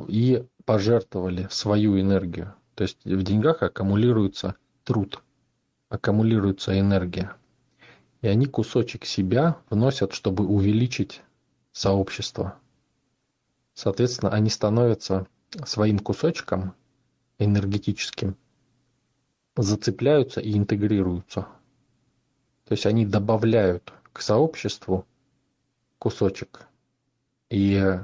и 0.07 0.45
пожертвовали 0.65 1.47
свою 1.51 1.99
энергию. 1.99 2.53
То 2.75 2.83
есть 2.83 3.03
в 3.03 3.23
деньгах 3.23 3.61
аккумулируется 3.61 4.55
труд, 4.85 5.21
аккумулируется 5.89 6.79
энергия. 6.79 7.33
И 8.21 8.27
они 8.27 8.45
кусочек 8.45 9.05
себя 9.05 9.61
вносят, 9.69 10.13
чтобы 10.13 10.45
увеличить 10.45 11.21
сообщество. 11.71 12.59
Соответственно, 13.73 14.31
они 14.31 14.49
становятся 14.49 15.25
своим 15.65 15.99
кусочком 15.99 16.73
энергетическим, 17.37 18.35
зацепляются 19.55 20.41
и 20.41 20.57
интегрируются. 20.57 21.47
То 22.65 22.73
есть 22.73 22.85
они 22.85 23.05
добавляют 23.05 23.93
к 24.11 24.21
сообществу 24.21 25.05
кусочек. 25.97 26.67
И 27.49 27.99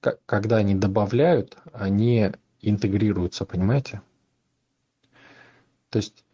когда 0.00 0.56
они 0.56 0.74
добавляют, 0.74 1.56
они 1.72 2.32
интегрируются, 2.60 3.44
понимаете? 3.44 4.00
То 5.90 5.98
есть 5.98 6.24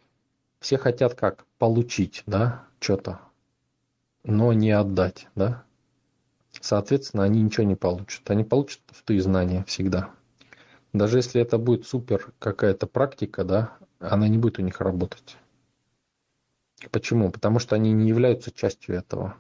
все 0.60 0.78
хотят 0.78 1.14
как? 1.14 1.46
Получить, 1.58 2.22
да, 2.26 2.64
что-то, 2.78 3.20
но 4.24 4.52
не 4.52 4.70
отдать, 4.70 5.26
да? 5.34 5.64
Соответственно, 6.60 7.24
они 7.24 7.42
ничего 7.42 7.64
не 7.64 7.76
получат. 7.76 8.28
Они 8.30 8.44
получат 8.44 8.80
пустые 8.80 9.22
знания 9.22 9.64
всегда. 9.66 10.10
Даже 10.92 11.18
если 11.18 11.40
это 11.40 11.58
будет 11.58 11.86
супер 11.86 12.32
какая-то 12.38 12.86
практика, 12.86 13.44
да, 13.44 13.76
она 14.00 14.28
не 14.28 14.36
будет 14.36 14.58
у 14.58 14.62
них 14.62 14.80
работать. 14.80 15.36
Почему? 16.90 17.30
Потому 17.30 17.58
что 17.58 17.76
они 17.76 17.92
не 17.92 18.08
являются 18.08 18.50
частью 18.50 18.96
этого. 18.96 19.36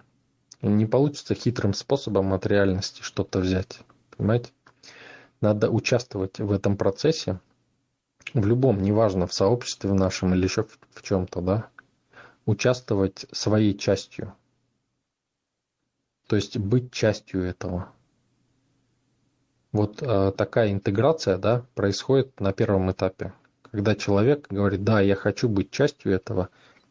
Не 0.62 0.86
получится 0.86 1.34
хитрым 1.34 1.74
способом 1.74 2.32
от 2.32 2.46
реальности 2.46 3.02
что-то 3.02 3.40
взять. 3.40 3.80
Понимаете? 4.16 4.50
Надо 5.40 5.70
участвовать 5.70 6.38
в 6.38 6.52
этом 6.52 6.76
процессе, 6.76 7.40
в 8.34 8.46
любом, 8.46 8.82
неважно, 8.82 9.26
в 9.26 9.34
сообществе 9.34 9.90
в 9.90 9.94
нашем 9.94 10.34
или 10.34 10.44
еще 10.44 10.64
в, 10.64 10.78
в 10.92 11.02
чем-то, 11.02 11.40
да, 11.40 11.68
участвовать 12.46 13.26
своей 13.32 13.76
частью. 13.76 14.34
То 16.26 16.36
есть 16.36 16.58
быть 16.58 16.92
частью 16.92 17.42
этого. 17.42 17.92
Вот 19.72 20.02
э, 20.02 20.32
такая 20.36 20.72
интеграция 20.72 21.38
да, 21.38 21.64
происходит 21.74 22.40
на 22.40 22.52
первом 22.52 22.90
этапе. 22.90 23.32
Когда 23.70 23.94
человек 23.94 24.46
говорит, 24.48 24.82
да, 24.82 25.00
я 25.00 25.14
хочу 25.14 25.48
быть 25.48 25.70
частью 25.70 26.12
этого, 26.12 26.48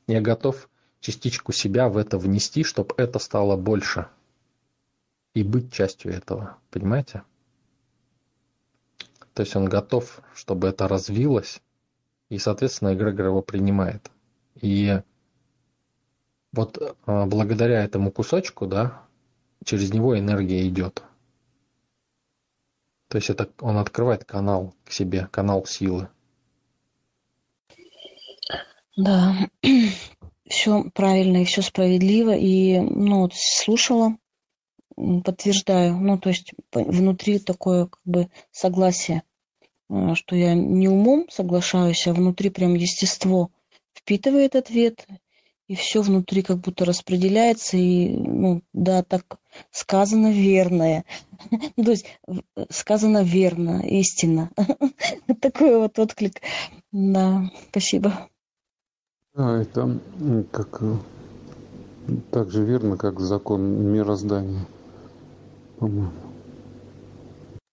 я 0.08 0.22
готов 0.22 0.70
частичку 1.02 1.52
себя 1.52 1.90
в 1.90 1.98
это 1.98 2.18
внести, 2.18 2.64
чтобы 2.64 2.96
это 2.98 3.20
стало 3.20 3.58
больше. 3.58 4.08
И 5.34 5.44
быть 5.44 5.72
частью 5.74 6.14
этого. 6.14 6.58
Понимаете? 6.72 7.24
То 9.40 9.44
есть 9.44 9.56
он 9.56 9.70
готов, 9.70 10.20
чтобы 10.36 10.68
это 10.68 10.90
развилось, 10.90 11.62
и, 12.28 12.38
соответственно, 12.38 12.94
эгрегор 12.94 13.28
его 13.28 13.42
принимает. 13.42 14.12
И 14.60 15.00
вот 16.52 16.78
э, 16.78 16.94
благодаря 17.26 17.86
этому 17.86 18.12
кусочку, 18.12 18.68
да, 18.68 19.02
через 19.64 19.94
него 19.94 20.20
энергия 20.20 20.68
идет. 20.68 21.04
То 23.08 23.18
есть 23.18 23.30
это 23.30 23.50
он 23.62 23.78
открывает 23.78 24.26
канал 24.26 24.76
к 24.84 24.92
себе, 24.92 25.30
канал 25.32 25.66
силы. 25.66 26.10
Да, 28.98 29.38
все 30.50 30.84
правильно 30.94 31.44
и 31.44 31.46
все 31.46 31.62
справедливо. 31.62 32.36
И, 32.36 32.78
ну, 32.78 33.22
вот 33.22 33.36
слушала, 33.36 34.18
подтверждаю, 35.24 35.96
ну, 35.96 36.20
то 36.20 36.28
есть 36.28 36.52
внутри 36.74 37.40
такое 37.40 37.86
как 37.86 38.02
бы 38.04 38.30
согласие, 38.52 39.24
что 40.14 40.36
я 40.36 40.54
не 40.54 40.88
умом 40.88 41.28
соглашаюсь, 41.30 42.06
а 42.08 42.14
внутри 42.14 42.50
прям 42.50 42.76
естество 42.76 43.50
впитывает 43.94 44.56
ответ, 44.56 45.08
и 45.68 45.76
все 45.76 46.02
внутри 46.02 46.42
как 46.42 46.58
будто 46.58 46.86
распределяется, 46.86 47.78
и, 47.78 48.10
ну, 48.10 48.62
да, 48.74 49.04
так 49.04 49.40
сказано 49.72 50.32
верное. 50.32 51.06
То 51.76 51.92
есть 51.92 52.06
сказано 52.70 53.24
верно, 53.24 53.82
истинно. 53.86 54.52
Такой 55.42 55.78
вот 55.78 55.98
отклик. 56.00 56.42
Да, 56.92 57.52
спасибо. 57.70 58.30
Да, 59.36 59.62
это 59.62 60.00
как 60.52 60.82
так 62.32 62.50
же 62.50 62.64
верно, 62.64 62.98
как 62.98 63.20
закон 63.20 63.62
мироздания, 63.92 64.66
по-моему. 65.78 66.29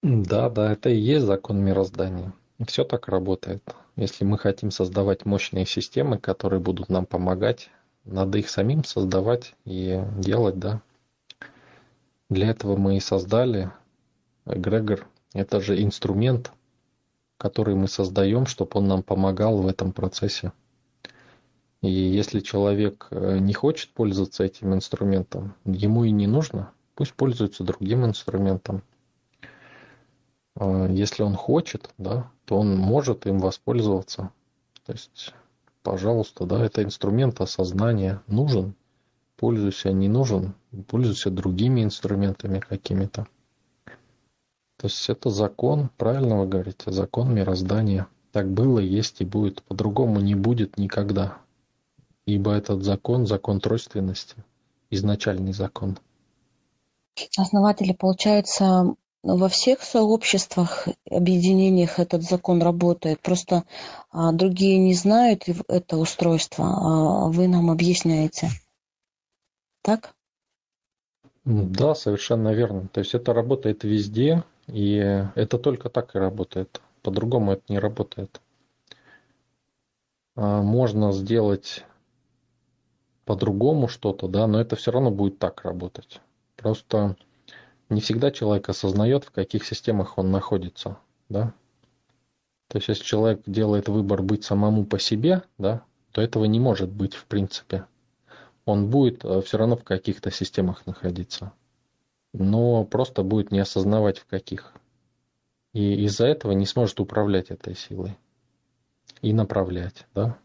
Да, 0.09 0.49
да, 0.51 0.71
это 0.73 0.89
и 0.89 0.97
есть 0.97 1.27
закон 1.27 1.59
мироздания. 1.59 2.33
Все 2.65 2.85
так 2.85 3.09
работает. 3.09 3.75
Если 3.97 4.23
мы 4.23 4.39
хотим 4.39 4.71
создавать 4.71 5.25
мощные 5.25 5.67
системы, 5.67 6.17
которые 6.17 6.61
будут 6.61 6.91
нам 6.91 7.07
помогать, 7.07 7.71
надо 8.05 8.39
их 8.39 8.49
самим 8.49 8.85
создавать 8.85 9.57
и 9.65 10.01
делать, 10.17 10.61
да. 10.61 10.81
Для 12.31 12.51
этого 12.51 12.77
мы 12.77 12.99
и 12.99 13.01
создали 13.01 13.73
эгрегор. 14.45 15.09
Это 15.35 15.61
же 15.61 15.83
инструмент, 15.83 16.53
который 17.37 17.75
мы 17.75 17.89
создаем, 17.89 18.47
чтобы 18.47 18.71
он 18.75 18.87
нам 18.87 19.03
помогал 19.03 19.59
в 19.59 19.67
этом 19.67 19.91
процессе. 19.93 20.53
И 21.83 21.91
если 21.91 22.39
человек 22.39 23.09
э, 23.11 23.39
не 23.39 23.55
хочет 23.55 23.91
пользоваться 23.91 24.45
этим 24.45 24.73
инструментом, 24.73 25.57
ему 25.65 26.05
и 26.05 26.13
не 26.13 26.29
нужно, 26.29 26.71
пусть 26.95 27.15
пользуется 27.15 27.65
другим 27.65 28.07
инструментом. 28.07 28.85
А 30.57 30.87
если 30.89 31.23
он 31.23 31.35
хочет, 31.35 31.91
да, 31.99 32.31
то 32.47 32.59
он 32.59 32.77
может 32.77 33.27
им 33.27 33.39
воспользоваться. 33.39 34.31
То 34.85 34.93
есть, 34.93 35.35
пожалуйста, 35.83 36.47
да, 36.47 36.65
это 36.65 36.83
инструмент 36.83 37.41
осознания 37.41 38.23
нужен, 38.27 38.75
пользуйся, 39.37 39.93
не 39.93 40.09
нужен, 40.09 40.55
пользуйся 40.89 41.31
другими 41.31 41.83
инструментами 41.85 42.59
какими-то. 42.59 43.27
То 44.79 44.87
есть 44.87 45.09
это 45.09 45.31
закон, 45.31 45.91
правильно 45.97 46.41
вы 46.41 46.47
говорите, 46.47 46.91
закон 46.91 47.35
мироздания. 47.35 48.07
Так 48.33 48.51
было, 48.51 48.79
есть 48.79 49.21
и 49.21 49.25
будет. 49.25 49.63
По-другому 49.63 50.21
не 50.21 50.35
будет 50.35 50.77
никогда. 50.77 51.39
Ибо 52.27 52.53
этот 52.53 52.83
закон, 52.83 53.27
закон 53.27 53.61
тройственности, 53.61 54.37
изначальный 54.91 55.53
закон. 55.53 55.99
Основатели, 57.39 57.93
получается, 57.93 58.95
во 59.35 59.49
всех 59.49 59.83
сообществах, 59.83 60.89
объединениях 61.11 61.99
этот 61.99 62.23
закон 62.23 62.63
работает. 62.63 63.21
Просто 63.21 63.65
а, 64.11 64.33
другие 64.33 64.79
не 64.79 64.95
знают 64.95 65.45
это 65.69 65.97
устройство, 65.97 66.65
а 66.67 67.29
вы 67.29 67.49
нам 67.49 67.71
объясняете. 67.71 68.51
Так? 69.83 70.15
Да, 71.45 71.95
совершенно 71.95 72.53
верно. 72.53 72.89
То 72.89 73.01
есть 73.01 73.15
это 73.15 73.33
работает 73.33 73.85
везде, 73.85 74.45
и 74.69 74.95
это 75.35 75.59
только 75.59 75.91
так 75.91 76.15
и 76.15 76.19
работает. 76.19 76.81
По-другому 77.03 77.53
это 77.53 77.63
не 77.69 77.79
работает. 77.79 78.41
А, 80.37 80.63
можно 80.63 81.13
сделать 81.13 81.85
по-другому 83.25 83.89
что-то, 83.89 84.29
да, 84.29 84.47
но 84.47 84.61
это 84.61 84.77
все 84.77 84.93
равно 84.93 85.11
будет 85.11 85.41
так 85.41 85.63
работать. 85.63 86.21
Просто 86.57 87.17
не 87.89 88.01
всегда 88.01 88.31
человек 88.31 88.69
осознает, 88.69 89.25
в 89.25 89.31
каких 89.31 89.65
системах 89.65 90.19
он 90.19 90.31
находится, 90.31 90.99
да. 91.29 91.53
То 92.69 92.79
есть, 92.79 92.89
если 92.89 93.05
человек 93.05 93.43
делает 93.47 93.89
выбор 93.89 94.23
быть 94.23 94.45
самому 94.45 94.85
по 94.85 94.99
себе, 94.99 95.43
да, 95.57 95.85
то 96.11 96.21
этого 96.21 96.45
не 96.47 96.59
может 96.59 96.91
быть 96.91 97.15
в 97.15 97.27
принципе. 97.27 97.85
Он 98.65 98.91
будет 98.91 99.25
э, 99.25 99.41
все 99.43 99.59
равно 99.59 99.77
в 99.77 99.85
каких-то 99.85 100.31
системах 100.33 100.85
находиться, 100.87 101.53
но 102.33 102.85
просто 102.85 103.23
будет 103.23 103.53
не 103.53 103.61
осознавать 103.61 104.19
в 104.19 104.27
каких. 104.27 104.73
И 105.73 106.05
из-за 106.07 106.27
этого 106.27 106.53
не 106.53 106.67
сможет 106.67 106.99
управлять 106.99 107.51
этой 107.51 107.77
силой 107.77 108.17
и 109.23 109.33
направлять, 109.33 110.07
да. 110.15 110.37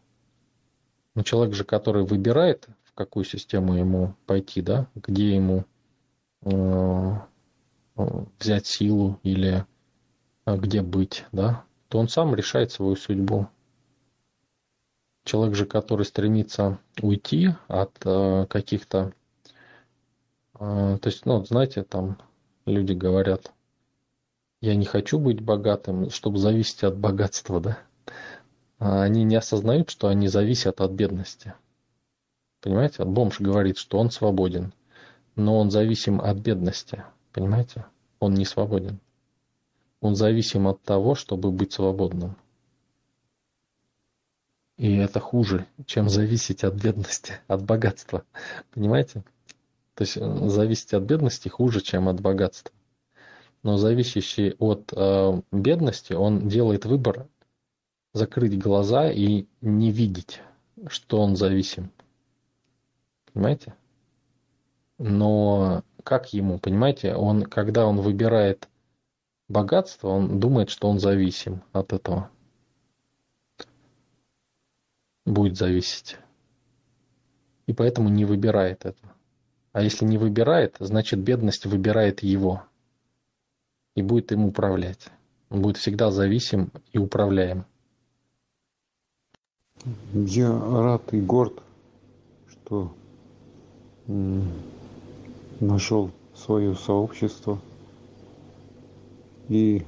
Но 1.14 1.22
человек 1.22 1.54
же, 1.54 1.64
который 1.64 2.04
выбирает, 2.04 2.68
в 2.84 2.92
какую 2.92 3.24
систему 3.24 3.74
ему 3.74 4.14
пойти, 4.26 4.62
да, 4.62 4.86
где 4.94 5.34
ему 5.34 5.64
э, 6.42 7.16
взять 8.38 8.66
силу 8.66 9.18
или 9.22 9.66
а, 10.44 10.56
где 10.56 10.82
быть, 10.82 11.24
да, 11.32 11.64
то 11.88 11.98
он 11.98 12.08
сам 12.08 12.34
решает 12.34 12.72
свою 12.72 12.96
судьбу. 12.96 13.48
Человек 15.24 15.54
же, 15.54 15.66
который 15.66 16.04
стремится 16.04 16.78
уйти 17.00 17.50
от 17.68 17.92
э, 18.04 18.46
каких-то, 18.48 19.12
э, 20.54 20.98
то 21.00 21.06
есть, 21.08 21.26
ну, 21.26 21.44
знаете, 21.44 21.84
там 21.84 22.18
люди 22.66 22.92
говорят, 22.92 23.52
я 24.60 24.74
не 24.74 24.84
хочу 24.84 25.20
быть 25.20 25.40
богатым, 25.40 26.10
чтобы 26.10 26.38
зависеть 26.38 26.82
от 26.82 26.96
богатства, 26.96 27.60
да. 27.60 27.78
А 28.78 29.02
они 29.02 29.22
не 29.22 29.36
осознают, 29.36 29.90
что 29.90 30.08
они 30.08 30.26
зависят 30.26 30.80
от 30.80 30.90
бедности. 30.90 31.54
Понимаете? 32.60 33.04
Бомж 33.04 33.40
говорит, 33.40 33.76
что 33.78 33.98
он 33.98 34.10
свободен, 34.10 34.72
но 35.36 35.58
он 35.58 35.70
зависим 35.70 36.20
от 36.20 36.38
бедности. 36.38 37.04
Понимаете? 37.32 37.84
Он 38.22 38.34
не 38.34 38.44
свободен. 38.44 39.00
Он 40.00 40.14
зависим 40.14 40.68
от 40.68 40.80
того, 40.82 41.16
чтобы 41.16 41.50
быть 41.50 41.72
свободным. 41.72 42.36
И 44.76 44.94
это 44.94 45.18
хуже, 45.18 45.66
чем 45.86 46.08
зависеть 46.08 46.62
от 46.62 46.74
бедности, 46.74 47.40
от 47.48 47.64
богатства. 47.64 48.22
Понимаете? 48.72 49.24
То 49.96 50.02
есть 50.02 50.16
э, 50.16 50.48
зависеть 50.48 50.94
от 50.94 51.02
бедности 51.02 51.48
хуже, 51.48 51.80
чем 51.80 52.08
от 52.08 52.20
богатства. 52.20 52.72
Но 53.64 53.76
зависящий 53.76 54.52
от 54.52 54.92
э, 54.92 55.42
бедности, 55.50 56.12
он 56.12 56.46
делает 56.48 56.84
выбор 56.84 57.26
закрыть 58.12 58.56
глаза 58.56 59.10
и 59.10 59.46
не 59.60 59.90
видеть, 59.90 60.40
что 60.86 61.20
он 61.20 61.34
зависим. 61.34 61.90
Понимаете? 63.32 63.74
Но 64.98 65.82
как 66.02 66.32
ему, 66.32 66.58
понимаете, 66.58 67.14
он, 67.14 67.44
когда 67.44 67.86
он 67.86 68.00
выбирает 68.00 68.68
богатство, 69.48 70.08
он 70.08 70.40
думает, 70.40 70.70
что 70.70 70.88
он 70.88 70.98
зависим 70.98 71.62
от 71.72 71.92
этого. 71.92 72.30
Будет 75.24 75.56
зависеть. 75.56 76.16
И 77.66 77.72
поэтому 77.72 78.08
не 78.08 78.24
выбирает 78.24 78.84
это. 78.84 78.98
А 79.72 79.82
если 79.82 80.04
не 80.04 80.18
выбирает, 80.18 80.76
значит 80.80 81.20
бедность 81.20 81.64
выбирает 81.64 82.22
его. 82.22 82.62
И 83.94 84.02
будет 84.02 84.32
им 84.32 84.44
управлять. 84.44 85.08
Он 85.48 85.62
будет 85.62 85.76
всегда 85.76 86.10
зависим 86.10 86.72
и 86.92 86.98
управляем. 86.98 87.66
Я 90.12 90.50
рад 90.50 91.12
и 91.12 91.20
горд, 91.20 91.62
что 92.48 92.94
нашел 95.62 96.10
свое 96.34 96.74
сообщество 96.74 97.58
и 99.48 99.84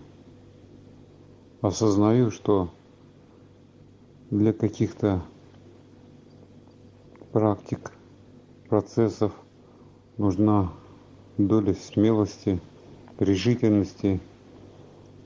осознаю, 1.61 2.31
что 2.31 2.71
для 4.31 4.53
каких-то 4.53 5.23
практик, 7.33 7.93
процессов 8.69 9.33
нужна 10.17 10.73
доля 11.39 11.75
смелости, 11.75 12.61
решительности, 13.19 14.21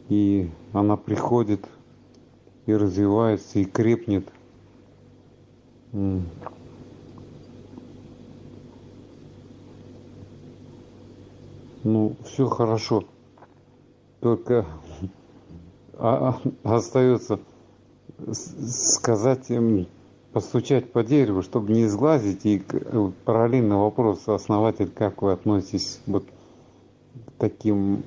и 0.08 0.50
она 0.72 0.96
приходит 0.96 1.68
и 2.64 2.72
развивается, 2.72 3.58
и 3.58 3.64
крепнет 3.66 4.32
ну, 11.84 12.16
все 12.24 12.46
хорошо. 12.46 13.04
Только 14.20 14.66
а, 15.94 16.38
а, 16.64 16.76
остается 16.76 17.40
сказать, 18.32 19.50
им, 19.50 19.86
постучать 20.32 20.92
по 20.92 21.02
дереву, 21.02 21.42
чтобы 21.42 21.72
не 21.72 21.86
сглазить. 21.86 22.44
И 22.46 22.62
параллельно 23.24 23.82
вопрос, 23.82 24.28
основатель, 24.28 24.90
как 24.90 25.22
вы 25.22 25.32
относитесь 25.32 26.00
вот 26.06 26.24
к 26.24 27.32
таким 27.38 28.02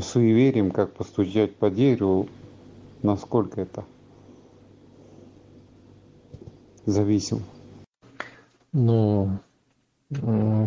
суевериям, 0.00 0.70
как 0.70 0.92
постучать 0.92 1.56
по 1.56 1.70
дереву, 1.70 2.28
насколько 3.02 3.60
это 3.60 3.84
зависим? 6.86 7.42
Ну, 8.72 9.38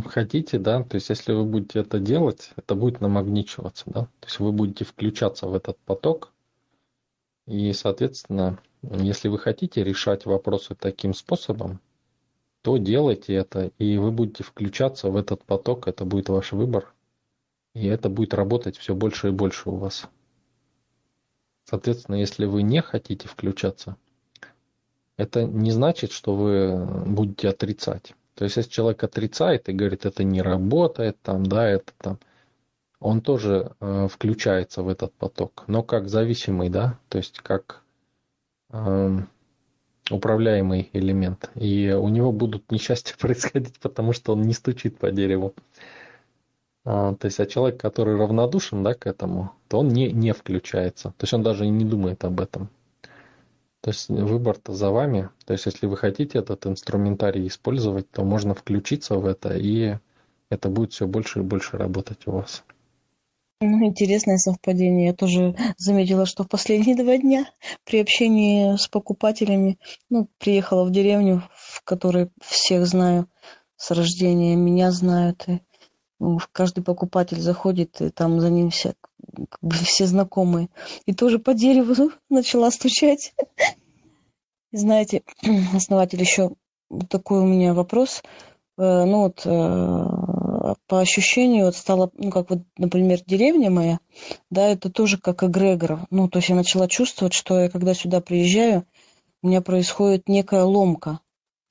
хотите, 0.08 0.60
да, 0.60 0.84
то 0.84 0.96
есть 0.96 1.10
если 1.10 1.34
вы 1.34 1.46
будете 1.46 1.80
это 1.80 2.00
делать, 2.00 2.52
это 2.56 2.76
будет 2.76 3.02
намагничиваться, 3.02 3.84
да, 3.88 4.02
то 4.20 4.28
есть 4.28 4.40
вы 4.40 4.52
будете 4.52 4.86
включаться 4.86 5.48
в 5.48 5.54
этот 5.54 5.78
поток, 5.80 6.32
и, 7.46 7.72
соответственно, 7.74 8.60
если 8.82 9.28
вы 9.28 9.38
хотите 9.38 9.84
решать 9.84 10.26
вопросы 10.26 10.76
таким 10.76 11.14
способом, 11.14 11.80
то 12.62 12.78
делайте 12.78 13.36
это, 13.36 13.72
и 13.78 13.98
вы 13.98 14.12
будете 14.12 14.44
включаться 14.44 15.10
в 15.10 15.16
этот 15.16 15.44
поток, 15.44 15.88
это 15.88 16.06
будет 16.06 16.30
ваш 16.30 16.52
выбор, 16.52 16.94
и 17.76 17.86
это 17.86 18.10
будет 18.10 18.34
работать 18.34 18.78
все 18.78 18.96
больше 18.96 19.28
и 19.28 19.32
больше 19.32 19.70
у 19.70 19.76
вас. 19.76 20.08
Соответственно, 21.66 22.16
если 22.16 22.46
вы 22.46 22.64
не 22.64 22.82
хотите 22.82 23.28
включаться, 23.28 23.98
это 25.18 25.44
не 25.44 25.72
значит, 25.72 26.12
что 26.12 26.36
вы 26.36 27.06
будете 27.06 27.50
отрицать. 27.50 28.16
То 28.36 28.44
есть, 28.44 28.58
если 28.58 28.70
человек 28.70 29.04
отрицает 29.04 29.70
и 29.70 29.74
говорит, 29.74 30.06
это 30.06 30.24
не 30.24 30.42
работает, 30.42 31.18
там, 31.22 31.46
да, 31.46 31.68
это 31.68 31.94
там, 31.98 32.20
он 33.00 33.22
тоже 33.22 33.72
э, 33.80 34.08
включается 34.12 34.84
в 34.84 34.90
этот 34.90 35.14
поток, 35.14 35.64
но 35.68 35.84
как 35.84 36.10
зависимый, 36.10 36.70
да, 36.70 37.00
то 37.10 37.18
есть 37.18 37.40
как 37.40 37.82
э, 38.72 39.20
управляемый 40.10 40.90
элемент. 40.94 41.50
И 41.56 41.92
у 41.92 42.10
него 42.10 42.32
будут 42.32 42.72
несчастья 42.72 43.16
происходить, 43.20 43.80
потому 43.80 44.14
что 44.14 44.34
он 44.34 44.42
не 44.42 44.54
стучит 44.54 44.98
по 44.98 45.12
дереву. 45.12 45.54
А, 46.84 47.16
то 47.16 47.26
есть, 47.26 47.40
а 47.40 47.46
человек, 47.46 47.80
который 47.80 48.16
равнодушен 48.16 48.84
да, 48.84 48.94
к 48.94 49.08
этому, 49.08 49.52
то 49.68 49.80
он 49.80 49.88
не, 49.88 50.12
не 50.12 50.34
включается. 50.34 51.10
То 51.10 51.24
есть 51.24 51.34
он 51.34 51.42
даже 51.42 51.66
не 51.68 51.84
думает 51.86 52.24
об 52.24 52.40
этом. 52.40 52.70
То 53.86 53.92
есть 53.92 54.10
выбор-то 54.10 54.74
за 54.74 54.90
вами. 54.90 55.30
То 55.46 55.54
есть 55.54 55.68
если 55.68 55.86
вы 55.86 55.96
хотите 55.96 56.40
этот 56.40 56.66
инструментарий 56.66 57.46
использовать, 57.46 58.10
то 58.10 58.24
можно 58.24 58.56
включиться 58.56 59.14
в 59.14 59.28
это, 59.28 59.56
и 59.56 60.00
это 60.50 60.70
будет 60.70 60.94
все 60.94 61.06
больше 61.06 61.42
и 61.42 61.44
больше 61.44 61.78
работать 61.78 62.26
у 62.26 62.32
вас. 62.32 62.64
Ну, 63.62 63.86
интересное 63.86 64.38
совпадение. 64.38 65.10
Я 65.10 65.14
тоже 65.14 65.56
заметила, 65.78 66.26
что 66.26 66.44
в 66.44 66.50
последние 66.50 66.96
два 66.96 67.16
дня 67.18 67.46
при 67.84 68.02
общении 68.02 68.76
с 68.76 68.88
покупателями, 68.88 69.78
ну, 70.10 70.30
приехала 70.40 70.84
в 70.84 70.90
деревню, 70.90 71.44
в 71.56 71.84
которой 71.84 72.32
всех 72.42 72.88
знаю 72.88 73.30
с 73.78 73.92
рождения, 73.92 74.56
меня 74.56 74.92
знают, 74.92 75.44
и 75.48 75.62
ну, 76.20 76.40
каждый 76.54 76.84
покупатель 76.84 77.40
заходит, 77.40 78.02
и 78.02 78.10
там 78.10 78.40
за 78.40 78.50
ним 78.50 78.72
все, 78.72 78.96
как 79.50 79.60
бы 79.62 79.76
все 79.76 80.06
знакомые. 80.06 80.70
И 81.06 81.14
тоже 81.14 81.40
по 81.40 81.54
дереву 81.54 82.12
начала 82.30 82.72
стучать. 82.72 83.34
Знаете, 84.72 85.24
основатель, 85.74 86.20
еще 86.20 86.52
такой 87.10 87.40
у 87.42 87.46
меня 87.46 87.74
вопрос. 87.74 88.24
Э, 88.78 89.06
ну 89.06 89.24
вот, 89.24 89.42
э, 89.46 90.74
по 90.88 91.00
ощущению, 91.00 91.66
вот 91.66 91.76
стало, 91.76 92.12
ну 92.18 92.30
как 92.32 92.50
вот, 92.50 92.60
например, 92.78 93.20
деревня 93.26 93.70
моя, 93.70 94.00
да, 94.50 94.68
это 94.68 94.90
тоже 94.90 95.18
как 95.18 95.44
эгрегор. 95.44 96.02
Ну, 96.10 96.28
то 96.28 96.40
есть 96.40 96.50
я 96.50 96.56
начала 96.56 96.88
чувствовать, 96.88 97.34
что 97.34 97.60
я 97.60 97.70
когда 97.70 97.94
сюда 97.94 98.22
приезжаю, 98.22 98.86
у 99.42 99.48
меня 99.48 99.62
происходит 99.62 100.28
некая 100.28 100.64
ломка. 100.64 101.20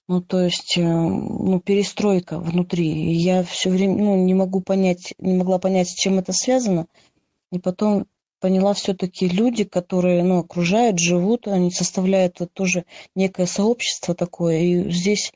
Ну, 0.07 0.21
то 0.21 0.41
есть, 0.41 0.77
э, 0.77 0.83
ну, 0.83 1.61
перестройка 1.61 2.39
внутри. 2.39 2.87
И 2.89 3.15
я 3.15 3.43
все 3.43 3.71
время, 3.71 3.97
ну, 3.97 4.17
не 4.25 4.35
могу 4.35 4.61
понять, 4.61 5.15
не 5.19 5.35
могла 5.35 5.59
понять, 5.59 5.89
с 5.89 5.95
чем 5.95 6.19
это 6.19 6.33
связано. 6.33 6.87
И 7.55 7.61
потом 7.61 8.07
поняла 8.41 8.75
все-таки 8.75 9.29
люди, 9.29 9.63
которые, 9.63 10.25
ну, 10.25 10.41
окружают, 10.41 10.99
живут, 10.99 11.47
они 11.47 11.71
составляют 11.71 12.41
тоже 12.53 12.85
некое 13.15 13.47
сообщество 13.47 14.13
такое. 14.13 14.59
И 14.59 14.91
здесь 14.91 15.33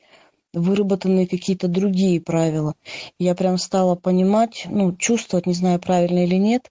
выработаны 0.53 1.27
какие-то 1.27 1.69
другие 1.69 2.19
правила. 2.19 2.75
Я 3.19 3.35
прям 3.35 3.57
стала 3.57 3.95
понимать, 3.95 4.67
ну, 4.69 4.93
чувствовать, 4.97 5.47
не 5.47 5.53
знаю, 5.53 5.79
правильно 5.79 6.25
или 6.25 6.35
нет. 6.35 6.69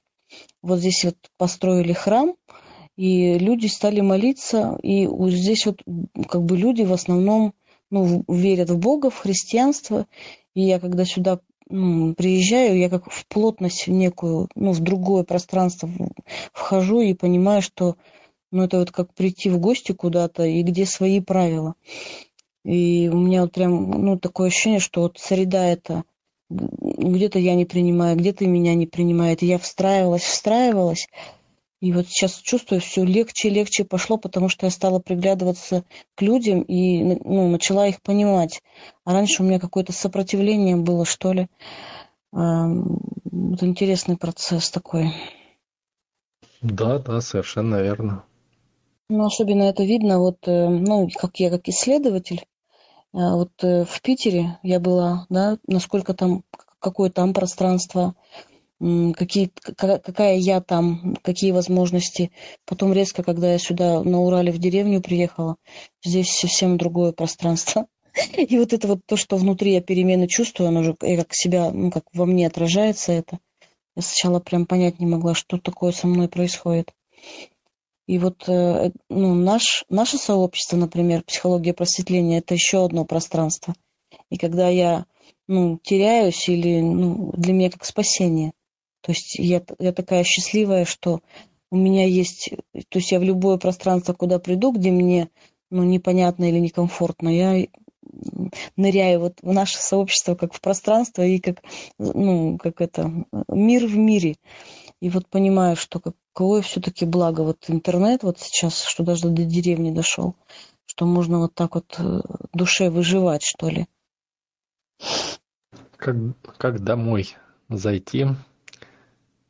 Вот 0.60 0.80
здесь 0.80 1.02
вот 1.04 1.16
построили 1.38 1.94
храм, 1.94 2.34
и 2.98 3.38
люди 3.38 3.68
стали 3.68 4.02
молиться, 4.02 4.78
и 4.82 5.06
вот 5.06 5.30
здесь 5.30 5.64
вот 5.64 5.80
как 6.28 6.42
бы 6.42 6.58
люди 6.58 6.82
в 6.82 6.92
основном 6.92 7.54
ну, 7.90 8.22
верят 8.28 8.68
в 8.68 8.78
Бога, 8.78 9.08
в 9.08 9.16
христианство. 9.16 10.06
И 10.52 10.60
я 10.60 10.78
когда 10.78 11.06
сюда 11.06 11.40
приезжаю, 11.68 12.78
я 12.78 12.88
как 12.88 13.10
в 13.10 13.26
плотность 13.26 13.86
в 13.86 13.90
некую, 13.90 14.48
ну, 14.54 14.72
в 14.72 14.80
другое 14.80 15.24
пространство 15.24 15.88
вхожу 16.52 17.00
и 17.00 17.14
понимаю, 17.14 17.62
что 17.62 17.96
ну, 18.50 18.64
это 18.64 18.78
вот 18.78 18.90
как 18.90 19.12
прийти 19.14 19.50
в 19.50 19.58
гости 19.58 19.92
куда-то, 19.92 20.44
и 20.44 20.62
где 20.62 20.86
свои 20.86 21.20
правила. 21.20 21.74
И 22.64 23.10
у 23.12 23.18
меня 23.18 23.42
вот 23.42 23.52
прям, 23.52 23.90
ну, 23.90 24.18
такое 24.18 24.48
ощущение, 24.48 24.80
что 24.80 25.02
вот 25.02 25.18
среда 25.18 25.66
это 25.66 26.04
где-то 26.50 27.38
я 27.38 27.54
не 27.54 27.66
принимаю, 27.66 28.16
где-то 28.16 28.46
меня 28.46 28.74
не 28.74 28.86
принимает. 28.86 29.42
И 29.42 29.46
я 29.46 29.58
встраивалась, 29.58 30.22
встраивалась, 30.22 31.06
и 31.80 31.92
вот 31.92 32.08
сейчас 32.08 32.36
чувствую, 32.36 32.80
все 32.80 33.04
легче 33.04 33.48
и 33.48 33.52
легче 33.52 33.84
пошло, 33.84 34.16
потому 34.16 34.48
что 34.48 34.66
я 34.66 34.70
стала 34.70 34.98
приглядываться 34.98 35.84
к 36.16 36.22
людям 36.22 36.62
и 36.62 37.02
ну, 37.02 37.48
начала 37.48 37.86
их 37.86 38.02
понимать. 38.02 38.62
А 39.04 39.12
раньше 39.12 39.42
у 39.42 39.46
меня 39.46 39.60
какое-то 39.60 39.92
сопротивление 39.92 40.76
было, 40.76 41.04
что 41.04 41.32
ли. 41.32 41.48
Вот 42.32 43.62
интересный 43.62 44.16
процесс 44.16 44.70
такой. 44.70 45.12
Да, 46.60 46.98
да, 46.98 47.20
совершенно 47.20 47.80
верно. 47.80 48.24
Ну, 49.08 49.24
особенно 49.24 49.62
это 49.62 49.84
видно, 49.84 50.18
вот, 50.18 50.36
э, 50.46 50.68
ну, 50.68 51.08
как 51.16 51.36
я 51.40 51.48
как 51.48 51.66
исследователь, 51.68 52.44
а 53.14 53.36
вот 53.36 53.52
э, 53.62 53.86
в 53.86 54.02
Питере 54.02 54.58
я 54.62 54.80
была, 54.80 55.24
да, 55.30 55.56
насколько 55.66 56.12
там, 56.12 56.42
какое 56.78 57.08
там 57.08 57.32
пространство, 57.32 58.14
какие, 58.80 59.50
какая 59.76 60.36
я 60.36 60.60
там, 60.60 61.16
какие 61.22 61.52
возможности. 61.52 62.30
Потом 62.64 62.92
резко, 62.92 63.22
когда 63.22 63.52
я 63.52 63.58
сюда 63.58 64.02
на 64.02 64.20
Урале 64.20 64.52
в 64.52 64.58
деревню 64.58 65.00
приехала, 65.00 65.56
здесь 66.04 66.30
совсем 66.30 66.78
другое 66.78 67.12
пространство. 67.12 67.86
И 68.36 68.58
вот 68.58 68.72
это 68.72 68.88
вот 68.88 69.00
то, 69.06 69.16
что 69.16 69.36
внутри 69.36 69.72
я 69.72 69.80
перемены 69.80 70.28
чувствую, 70.28 70.68
оно 70.68 70.82
же 70.82 70.94
как 70.94 71.28
себя, 71.32 71.70
ну, 71.70 71.90
как 71.90 72.04
во 72.12 72.26
мне 72.26 72.46
отражается 72.46 73.12
это. 73.12 73.38
Я 73.96 74.02
сначала 74.02 74.38
прям 74.38 74.66
понять 74.66 75.00
не 75.00 75.06
могла, 75.06 75.34
что 75.34 75.58
такое 75.58 75.92
со 75.92 76.06
мной 76.06 76.28
происходит. 76.28 76.92
И 78.06 78.18
вот 78.18 78.48
э, 78.48 78.90
ну, 79.10 79.34
наш, 79.34 79.84
наше 79.90 80.16
сообщество, 80.16 80.76
например, 80.76 81.24
психология 81.24 81.74
просветления, 81.74 82.38
это 82.38 82.54
еще 82.54 82.84
одно 82.84 83.04
пространство. 83.04 83.74
И 84.30 84.38
когда 84.38 84.68
я 84.68 85.04
ну, 85.46 85.78
теряюсь 85.82 86.48
или 86.48 86.80
ну, 86.80 87.32
для 87.36 87.52
меня 87.52 87.70
как 87.70 87.84
спасение, 87.84 88.52
то 89.00 89.12
есть 89.12 89.38
я, 89.38 89.62
я 89.78 89.92
такая 89.92 90.24
счастливая, 90.24 90.84
что 90.84 91.20
у 91.70 91.76
меня 91.76 92.06
есть, 92.06 92.50
то 92.88 92.98
есть 92.98 93.12
я 93.12 93.20
в 93.20 93.22
любое 93.22 93.58
пространство, 93.58 94.12
куда 94.14 94.38
приду, 94.38 94.72
где 94.72 94.90
мне 94.90 95.28
ну, 95.70 95.84
непонятно 95.84 96.48
или 96.48 96.58
некомфортно, 96.58 97.28
я 97.28 97.66
ныряю 98.76 99.20
вот 99.20 99.38
в 99.42 99.52
наше 99.52 99.78
сообщество 99.78 100.34
как 100.34 100.54
в 100.54 100.60
пространство 100.60 101.22
и 101.22 101.38
как, 101.38 101.62
ну, 101.98 102.58
как 102.58 102.80
это, 102.80 103.12
мир 103.48 103.86
в 103.86 103.96
мире. 103.96 104.36
И 105.00 105.10
вот 105.10 105.28
понимаю, 105.28 105.76
что 105.76 106.00
какое 106.00 106.62
все-таки 106.62 107.04
благо 107.04 107.42
вот 107.42 107.64
интернет 107.68 108.22
вот 108.22 108.38
сейчас, 108.38 108.82
что 108.82 109.04
даже 109.04 109.28
до 109.28 109.44
деревни 109.44 109.92
дошел, 109.92 110.34
что 110.86 111.06
можно 111.06 111.38
вот 111.38 111.54
так 111.54 111.74
вот 111.74 111.94
э, 111.98 112.20
душе 112.52 112.90
выживать, 112.90 113.42
что 113.44 113.68
ли. 113.68 113.86
Как, 115.96 116.16
как 116.56 116.82
домой 116.82 117.36
зайти, 117.68 118.26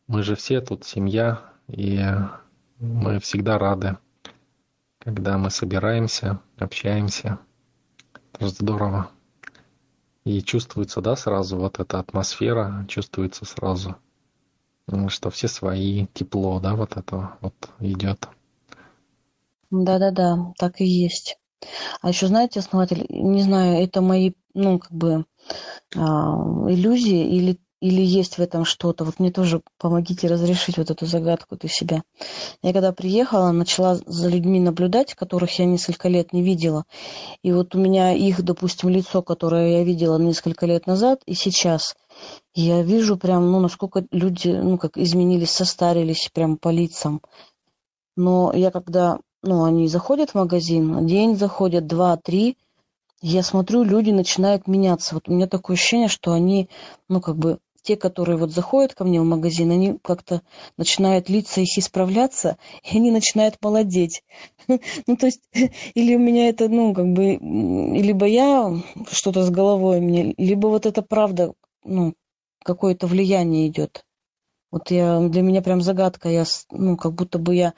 мы 0.08 0.22
же 0.22 0.34
все 0.34 0.60
тут 0.60 0.84
семья, 0.84 1.42
и 1.68 2.02
мы 2.80 3.20
всегда 3.20 3.58
рады, 3.58 3.98
когда 4.98 5.38
мы 5.38 5.50
собираемся, 5.50 6.40
общаемся. 6.58 7.38
Это 8.32 8.48
здорово. 8.48 9.10
И 10.24 10.42
чувствуется, 10.42 11.00
да, 11.00 11.14
сразу 11.14 11.58
вот 11.58 11.78
эта 11.78 11.98
атмосфера, 12.00 12.84
чувствуется 12.88 13.44
сразу, 13.44 13.96
что 15.08 15.30
все 15.30 15.46
свои, 15.46 16.06
тепло, 16.14 16.58
да, 16.58 16.74
вот 16.74 16.96
это 16.96 17.34
вот 17.40 17.54
идет. 17.80 18.28
Да-да-да, 19.70 20.52
так 20.58 20.80
и 20.80 20.86
есть. 20.86 21.38
А 22.00 22.08
еще, 22.08 22.28
знаете, 22.28 22.60
основатель, 22.60 23.04
не 23.10 23.42
знаю, 23.42 23.82
это 23.82 24.00
мои, 24.00 24.32
ну, 24.54 24.78
как 24.78 24.92
бы, 24.92 25.26
а, 25.94 26.36
иллюзии 26.68 27.36
или 27.36 27.58
или 27.80 28.02
есть 28.02 28.38
в 28.38 28.40
этом 28.40 28.64
что-то? 28.64 29.04
Вот 29.04 29.18
мне 29.18 29.30
тоже 29.30 29.62
помогите 29.78 30.26
разрешить 30.26 30.78
вот 30.78 30.90
эту 30.90 31.06
загадку 31.06 31.56
для 31.56 31.68
себя. 31.68 32.02
Я 32.62 32.72
когда 32.72 32.92
приехала, 32.92 33.52
начала 33.52 33.96
за 34.06 34.28
людьми 34.28 34.60
наблюдать, 34.60 35.14
которых 35.14 35.58
я 35.58 35.64
несколько 35.64 36.08
лет 36.08 36.32
не 36.32 36.42
видела. 36.42 36.84
И 37.42 37.52
вот 37.52 37.74
у 37.74 37.78
меня 37.78 38.12
их, 38.12 38.42
допустим, 38.42 38.88
лицо, 38.88 39.22
которое 39.22 39.78
я 39.78 39.84
видела 39.84 40.18
несколько 40.18 40.66
лет 40.66 40.86
назад 40.86 41.22
и 41.26 41.34
сейчас. 41.34 41.94
Я 42.54 42.82
вижу 42.82 43.16
прям, 43.16 43.50
ну, 43.50 43.60
насколько 43.60 44.04
люди, 44.10 44.48
ну, 44.48 44.78
как 44.78 44.98
изменились, 44.98 45.50
состарились 45.50 46.30
прям 46.32 46.56
по 46.56 46.70
лицам. 46.70 47.22
Но 48.16 48.52
я 48.52 48.72
когда, 48.72 49.20
ну, 49.42 49.62
они 49.62 49.86
заходят 49.86 50.30
в 50.30 50.34
магазин, 50.34 51.06
день 51.06 51.36
заходят, 51.36 51.86
два, 51.86 52.16
три, 52.16 52.56
я 53.20 53.42
смотрю, 53.42 53.82
люди 53.82 54.10
начинают 54.10 54.68
меняться. 54.68 55.14
Вот 55.14 55.28
у 55.28 55.32
меня 55.32 55.48
такое 55.48 55.74
ощущение, 55.74 56.08
что 56.08 56.32
они, 56.32 56.68
ну, 57.08 57.20
как 57.20 57.36
бы 57.36 57.58
те, 57.88 57.96
которые 57.96 58.36
вот 58.36 58.50
заходят 58.50 58.94
ко 58.94 59.04
мне 59.04 59.18
в 59.18 59.24
магазин, 59.24 59.70
они 59.70 59.98
как-то 60.02 60.42
начинают 60.76 61.30
лица 61.30 61.62
их 61.62 61.78
исправляться, 61.78 62.58
и 62.84 62.98
они 62.98 63.10
начинают 63.10 63.56
молодеть. 63.62 64.22
Ну, 65.06 65.16
то 65.16 65.24
есть, 65.24 65.40
или 65.94 66.14
у 66.14 66.18
меня 66.18 66.50
это, 66.50 66.68
ну, 66.68 66.92
как 66.92 67.06
бы, 67.06 67.38
либо 67.40 68.26
я 68.26 68.70
что-то 69.10 69.42
с 69.42 69.50
головой 69.50 70.00
мне, 70.00 70.34
либо 70.36 70.66
вот 70.66 70.84
это 70.84 71.00
правда, 71.00 71.54
ну, 71.82 72.12
какое-то 72.62 73.06
влияние 73.06 73.68
идет. 73.68 74.04
Вот 74.70 74.90
я, 74.90 75.20
для 75.20 75.40
меня 75.40 75.62
прям 75.62 75.80
загадка, 75.80 76.28
я, 76.28 76.44
ну, 76.70 76.98
как 76.98 77.14
будто 77.14 77.38
бы 77.38 77.54
я 77.54 77.72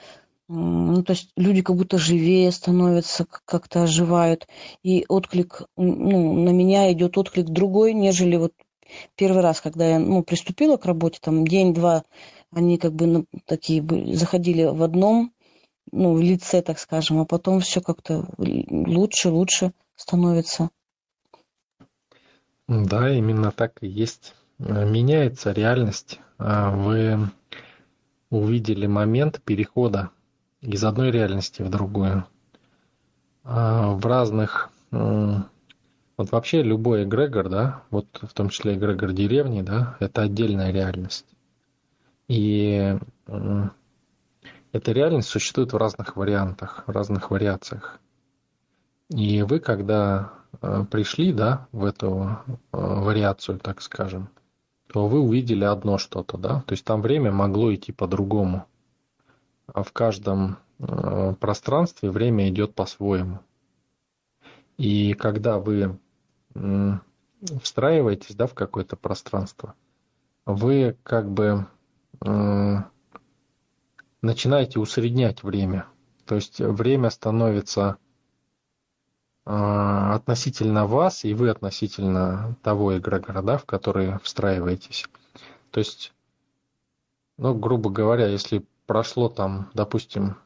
ну, 0.48 1.04
то 1.04 1.12
есть 1.12 1.30
люди 1.36 1.62
как 1.62 1.76
будто 1.76 1.96
живее 1.96 2.50
становятся, 2.50 3.24
как-то 3.44 3.84
оживают. 3.84 4.48
И 4.82 5.04
отклик, 5.08 5.62
ну, 5.76 6.34
на 6.34 6.50
меня 6.50 6.92
идет 6.92 7.16
отклик 7.16 7.46
другой, 7.46 7.92
нежели 7.94 8.34
вот 8.34 8.52
первый 9.16 9.42
раз, 9.42 9.60
когда 9.60 9.88
я, 9.88 9.98
ну, 9.98 10.22
приступила 10.22 10.76
к 10.76 10.86
работе, 10.86 11.18
там, 11.20 11.46
день-два, 11.46 12.04
они 12.52 12.78
как 12.78 12.92
бы 12.92 13.06
ну, 13.06 13.26
такие 13.46 13.82
заходили 14.14 14.64
в 14.64 14.82
одном, 14.82 15.32
ну, 15.92 16.14
в 16.14 16.20
лице, 16.20 16.62
так 16.62 16.78
скажем, 16.78 17.20
а 17.20 17.24
потом 17.24 17.60
все 17.60 17.80
как-то 17.80 18.26
лучше, 18.38 19.30
лучше 19.30 19.72
становится. 19.96 20.70
Да, 22.68 23.10
именно 23.10 23.50
так 23.50 23.82
и 23.82 23.88
есть. 23.88 24.34
Меняется 24.58 25.52
реальность. 25.52 26.20
А 26.38 26.70
вы 26.70 27.30
увидели 28.30 28.86
момент 28.86 29.40
перехода 29.42 30.10
из 30.60 30.84
одной 30.84 31.10
реальности 31.10 31.62
в 31.62 31.70
другую. 31.70 32.24
А 33.44 33.90
в 33.94 34.04
разных... 34.06 34.70
Вот 36.20 36.32
вообще 36.32 36.62
любой 36.62 37.04
эгрегор, 37.04 37.48
да, 37.48 37.82
вот 37.88 38.06
в 38.20 38.34
том 38.34 38.50
числе 38.50 38.74
эгрегор 38.74 39.12
деревни, 39.12 39.62
да, 39.62 39.96
это 40.00 40.20
отдельная 40.20 40.70
реальность. 40.70 41.24
И 42.28 42.94
эта 44.70 44.92
реальность 44.92 45.28
существует 45.28 45.72
в 45.72 45.78
разных 45.78 46.16
вариантах, 46.16 46.84
в 46.86 46.90
разных 46.90 47.30
вариациях. 47.30 48.00
И 49.08 49.40
вы, 49.40 49.60
когда 49.60 50.34
э, 50.60 50.84
пришли, 50.90 51.32
да, 51.32 51.68
в 51.72 51.86
эту 51.86 52.36
э, 52.44 52.54
вариацию, 52.70 53.58
так 53.58 53.80
скажем, 53.80 54.28
то 54.92 55.06
вы 55.06 55.20
увидели 55.20 55.64
одно 55.64 55.96
что-то, 55.96 56.36
да, 56.36 56.60
то 56.66 56.72
есть 56.72 56.84
там 56.84 57.00
время 57.00 57.32
могло 57.32 57.74
идти 57.74 57.92
по-другому. 57.92 58.66
А 59.72 59.82
в 59.82 59.92
каждом 59.92 60.58
э, 60.80 61.34
пространстве 61.40 62.10
время 62.10 62.50
идет 62.50 62.74
по-своему. 62.74 63.38
И 64.76 65.14
когда 65.14 65.58
вы 65.58 65.98
встраиваетесь, 67.62 68.34
да, 68.34 68.46
в 68.46 68.54
какое-то 68.54 68.96
пространство, 68.96 69.74
вы 70.46 70.96
как 71.02 71.30
бы 71.30 71.66
начинаете 74.22 74.78
усреднять 74.78 75.42
время. 75.42 75.86
То 76.26 76.34
есть 76.34 76.60
время 76.60 77.10
становится 77.10 77.96
а, 79.44 80.14
относительно 80.14 80.86
вас, 80.86 81.24
и 81.24 81.34
вы 81.34 81.48
относительно 81.48 82.56
того 82.62 82.96
эгрегора, 82.96 83.42
да, 83.42 83.58
в 83.58 83.64
который 83.64 84.18
встраиваетесь. 84.20 85.06
То 85.70 85.78
есть, 85.78 86.12
ну, 87.38 87.54
грубо 87.54 87.90
говоря, 87.90 88.26
если 88.26 88.64
прошло 88.86 89.28
там, 89.28 89.70
допустим, 89.74 90.36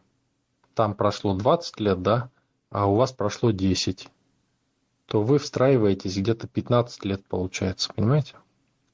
там 0.74 0.94
прошло 0.94 1.36
20 1.36 1.80
лет, 1.80 2.02
да, 2.02 2.30
а 2.70 2.86
у 2.86 2.94
вас 2.94 3.12
прошло 3.12 3.50
10, 3.50 4.08
то 5.06 5.22
вы 5.22 5.38
встраиваетесь 5.38 6.16
где-то 6.16 6.48
15 6.48 7.04
лет, 7.04 7.24
получается, 7.26 7.92
понимаете? 7.94 8.34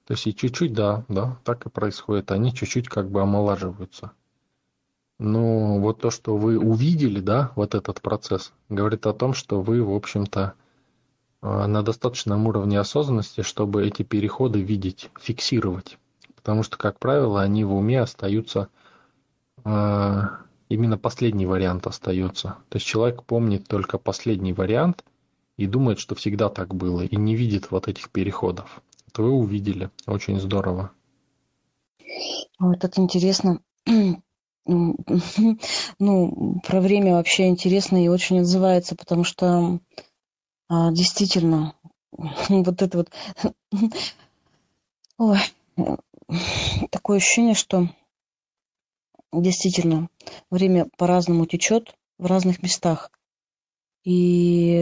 То 0.07 0.15
есть 0.15 0.27
и 0.27 0.35
чуть-чуть, 0.35 0.73
да, 0.73 1.05
да, 1.09 1.39
так 1.45 1.67
и 1.67 1.71
происходит. 1.71 2.33
Они 2.33 2.53
чуть-чуть 2.53 2.89
как 2.89 3.09
бы 3.11 3.23
омолаживаются. 3.23 4.11
Но 5.19 5.79
вот 5.79 6.01
то, 6.01 6.11
что 6.11 6.37
вы 6.37 6.59
увидели, 6.59 7.21
да, 7.21 7.53
вот 7.55 7.75
этот 7.75 8.01
процесс, 8.01 8.53
говорит 8.69 9.07
о 9.07 9.13
том, 9.13 9.35
что 9.35 9.61
вы, 9.61 9.85
в 9.85 9.95
общем-то, 9.95 10.55
э, 11.43 11.67
на 11.67 11.83
достаточном 11.83 12.47
уровне 12.47 12.81
осознанности, 12.81 13.43
чтобы 13.43 13.87
эти 13.87 14.03
переходы 14.03 14.61
видеть, 14.63 15.11
фиксировать. 15.21 15.99
Потому 16.35 16.63
что, 16.63 16.79
как 16.79 16.99
правило, 16.99 17.43
они 17.43 17.65
в 17.65 17.75
уме 17.75 18.01
остаются, 18.01 18.69
э, 19.65 20.23
именно 20.71 20.97
последний 20.97 21.47
вариант 21.47 21.87
остается. 21.87 22.57
То 22.71 22.77
есть 22.77 22.87
человек 22.87 23.23
помнит 23.25 23.69
только 23.69 23.99
последний 23.99 24.55
вариант 24.55 25.05
и 25.61 25.67
думает, 25.67 25.99
что 25.99 26.15
всегда 26.15 26.49
так 26.49 26.75
было, 26.75 27.03
и 27.03 27.17
не 27.17 27.37
видит 27.37 27.71
вот 27.71 27.89
этих 27.89 28.11
переходов. 28.11 28.83
Это 29.09 29.23
вы 29.23 29.31
увидели. 29.31 29.91
Очень 30.07 30.41
здорово. 30.41 30.93
Вот 32.59 32.83
это 32.83 33.01
интересно. 33.01 33.61
Ну, 35.99 36.61
про 36.67 36.81
время 36.81 37.15
вообще 37.15 37.49
интересно 37.49 38.03
и 38.05 38.09
очень 38.09 38.41
отзывается, 38.41 38.95
потому 38.95 39.25
что 39.25 39.81
а, 40.69 40.93
действительно 40.93 41.75
вот 42.49 42.83
это 42.83 42.99
вот 42.99 43.11
Ой, 45.19 45.39
такое 46.91 47.19
ощущение, 47.19 47.55
что 47.55 47.89
действительно 49.33 50.09
время 50.51 50.89
по-разному 50.97 51.47
течет 51.47 51.95
в 52.19 52.27
разных 52.27 52.63
местах. 52.63 53.11
И 54.05 54.77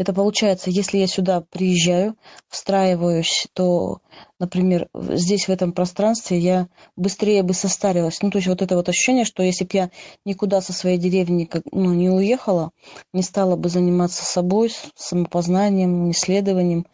это 0.00 0.14
получается, 0.14 0.70
если 0.70 0.96
я 0.96 1.06
сюда 1.06 1.42
приезжаю, 1.42 2.16
встраиваюсь, 2.48 3.46
то, 3.52 4.00
например, 4.38 4.88
здесь, 4.94 5.46
в 5.46 5.50
этом 5.50 5.72
пространстве, 5.72 6.38
я 6.38 6.68
быстрее 6.96 7.42
бы 7.42 7.52
состарилась. 7.52 8.22
Ну, 8.22 8.30
то 8.30 8.38
есть 8.38 8.48
вот 8.48 8.62
это 8.62 8.76
вот 8.76 8.88
ощущение, 8.88 9.26
что 9.26 9.42
если 9.42 9.64
бы 9.64 9.70
я 9.74 9.90
никуда 10.24 10.62
со 10.62 10.72
своей 10.72 10.96
деревни 10.96 11.50
ну, 11.70 11.92
не 11.92 12.08
уехала, 12.08 12.70
не 13.12 13.22
стала 13.22 13.56
бы 13.56 13.68
заниматься 13.68 14.24
собой, 14.24 14.72
самопознанием, 14.96 16.10
исследованием, 16.12 16.86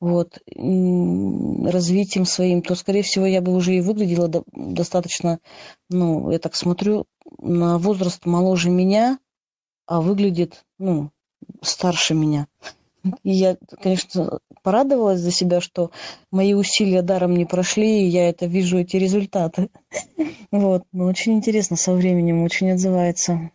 вот, 0.00 0.40
развитием 0.56 2.24
своим, 2.24 2.62
то, 2.62 2.74
скорее 2.74 3.02
всего, 3.02 3.26
я 3.26 3.40
бы 3.40 3.54
уже 3.54 3.76
и 3.76 3.80
выглядела 3.80 4.28
достаточно, 4.52 5.38
ну, 5.88 6.32
я 6.32 6.40
так 6.40 6.56
смотрю, 6.56 7.06
на 7.38 7.78
возраст 7.78 8.26
моложе 8.26 8.70
меня, 8.70 9.18
а 9.90 10.00
выглядит, 10.00 10.64
ну, 10.78 11.10
старше 11.62 12.14
меня. 12.14 12.46
И 13.24 13.32
я, 13.32 13.56
конечно, 13.82 14.38
порадовалась 14.62 15.18
за 15.18 15.32
себя, 15.32 15.60
что 15.60 15.90
мои 16.30 16.54
усилия 16.54 17.02
даром 17.02 17.34
не 17.34 17.44
прошли, 17.44 18.02
и 18.02 18.08
я 18.08 18.28
это 18.28 18.46
вижу, 18.46 18.78
эти 18.78 18.96
результаты. 18.96 19.68
Вот. 20.52 20.82
Но 20.92 21.04
очень 21.04 21.34
интересно 21.34 21.76
со 21.76 21.92
временем, 21.92 22.42
очень 22.42 22.72
отзывается. 22.72 23.50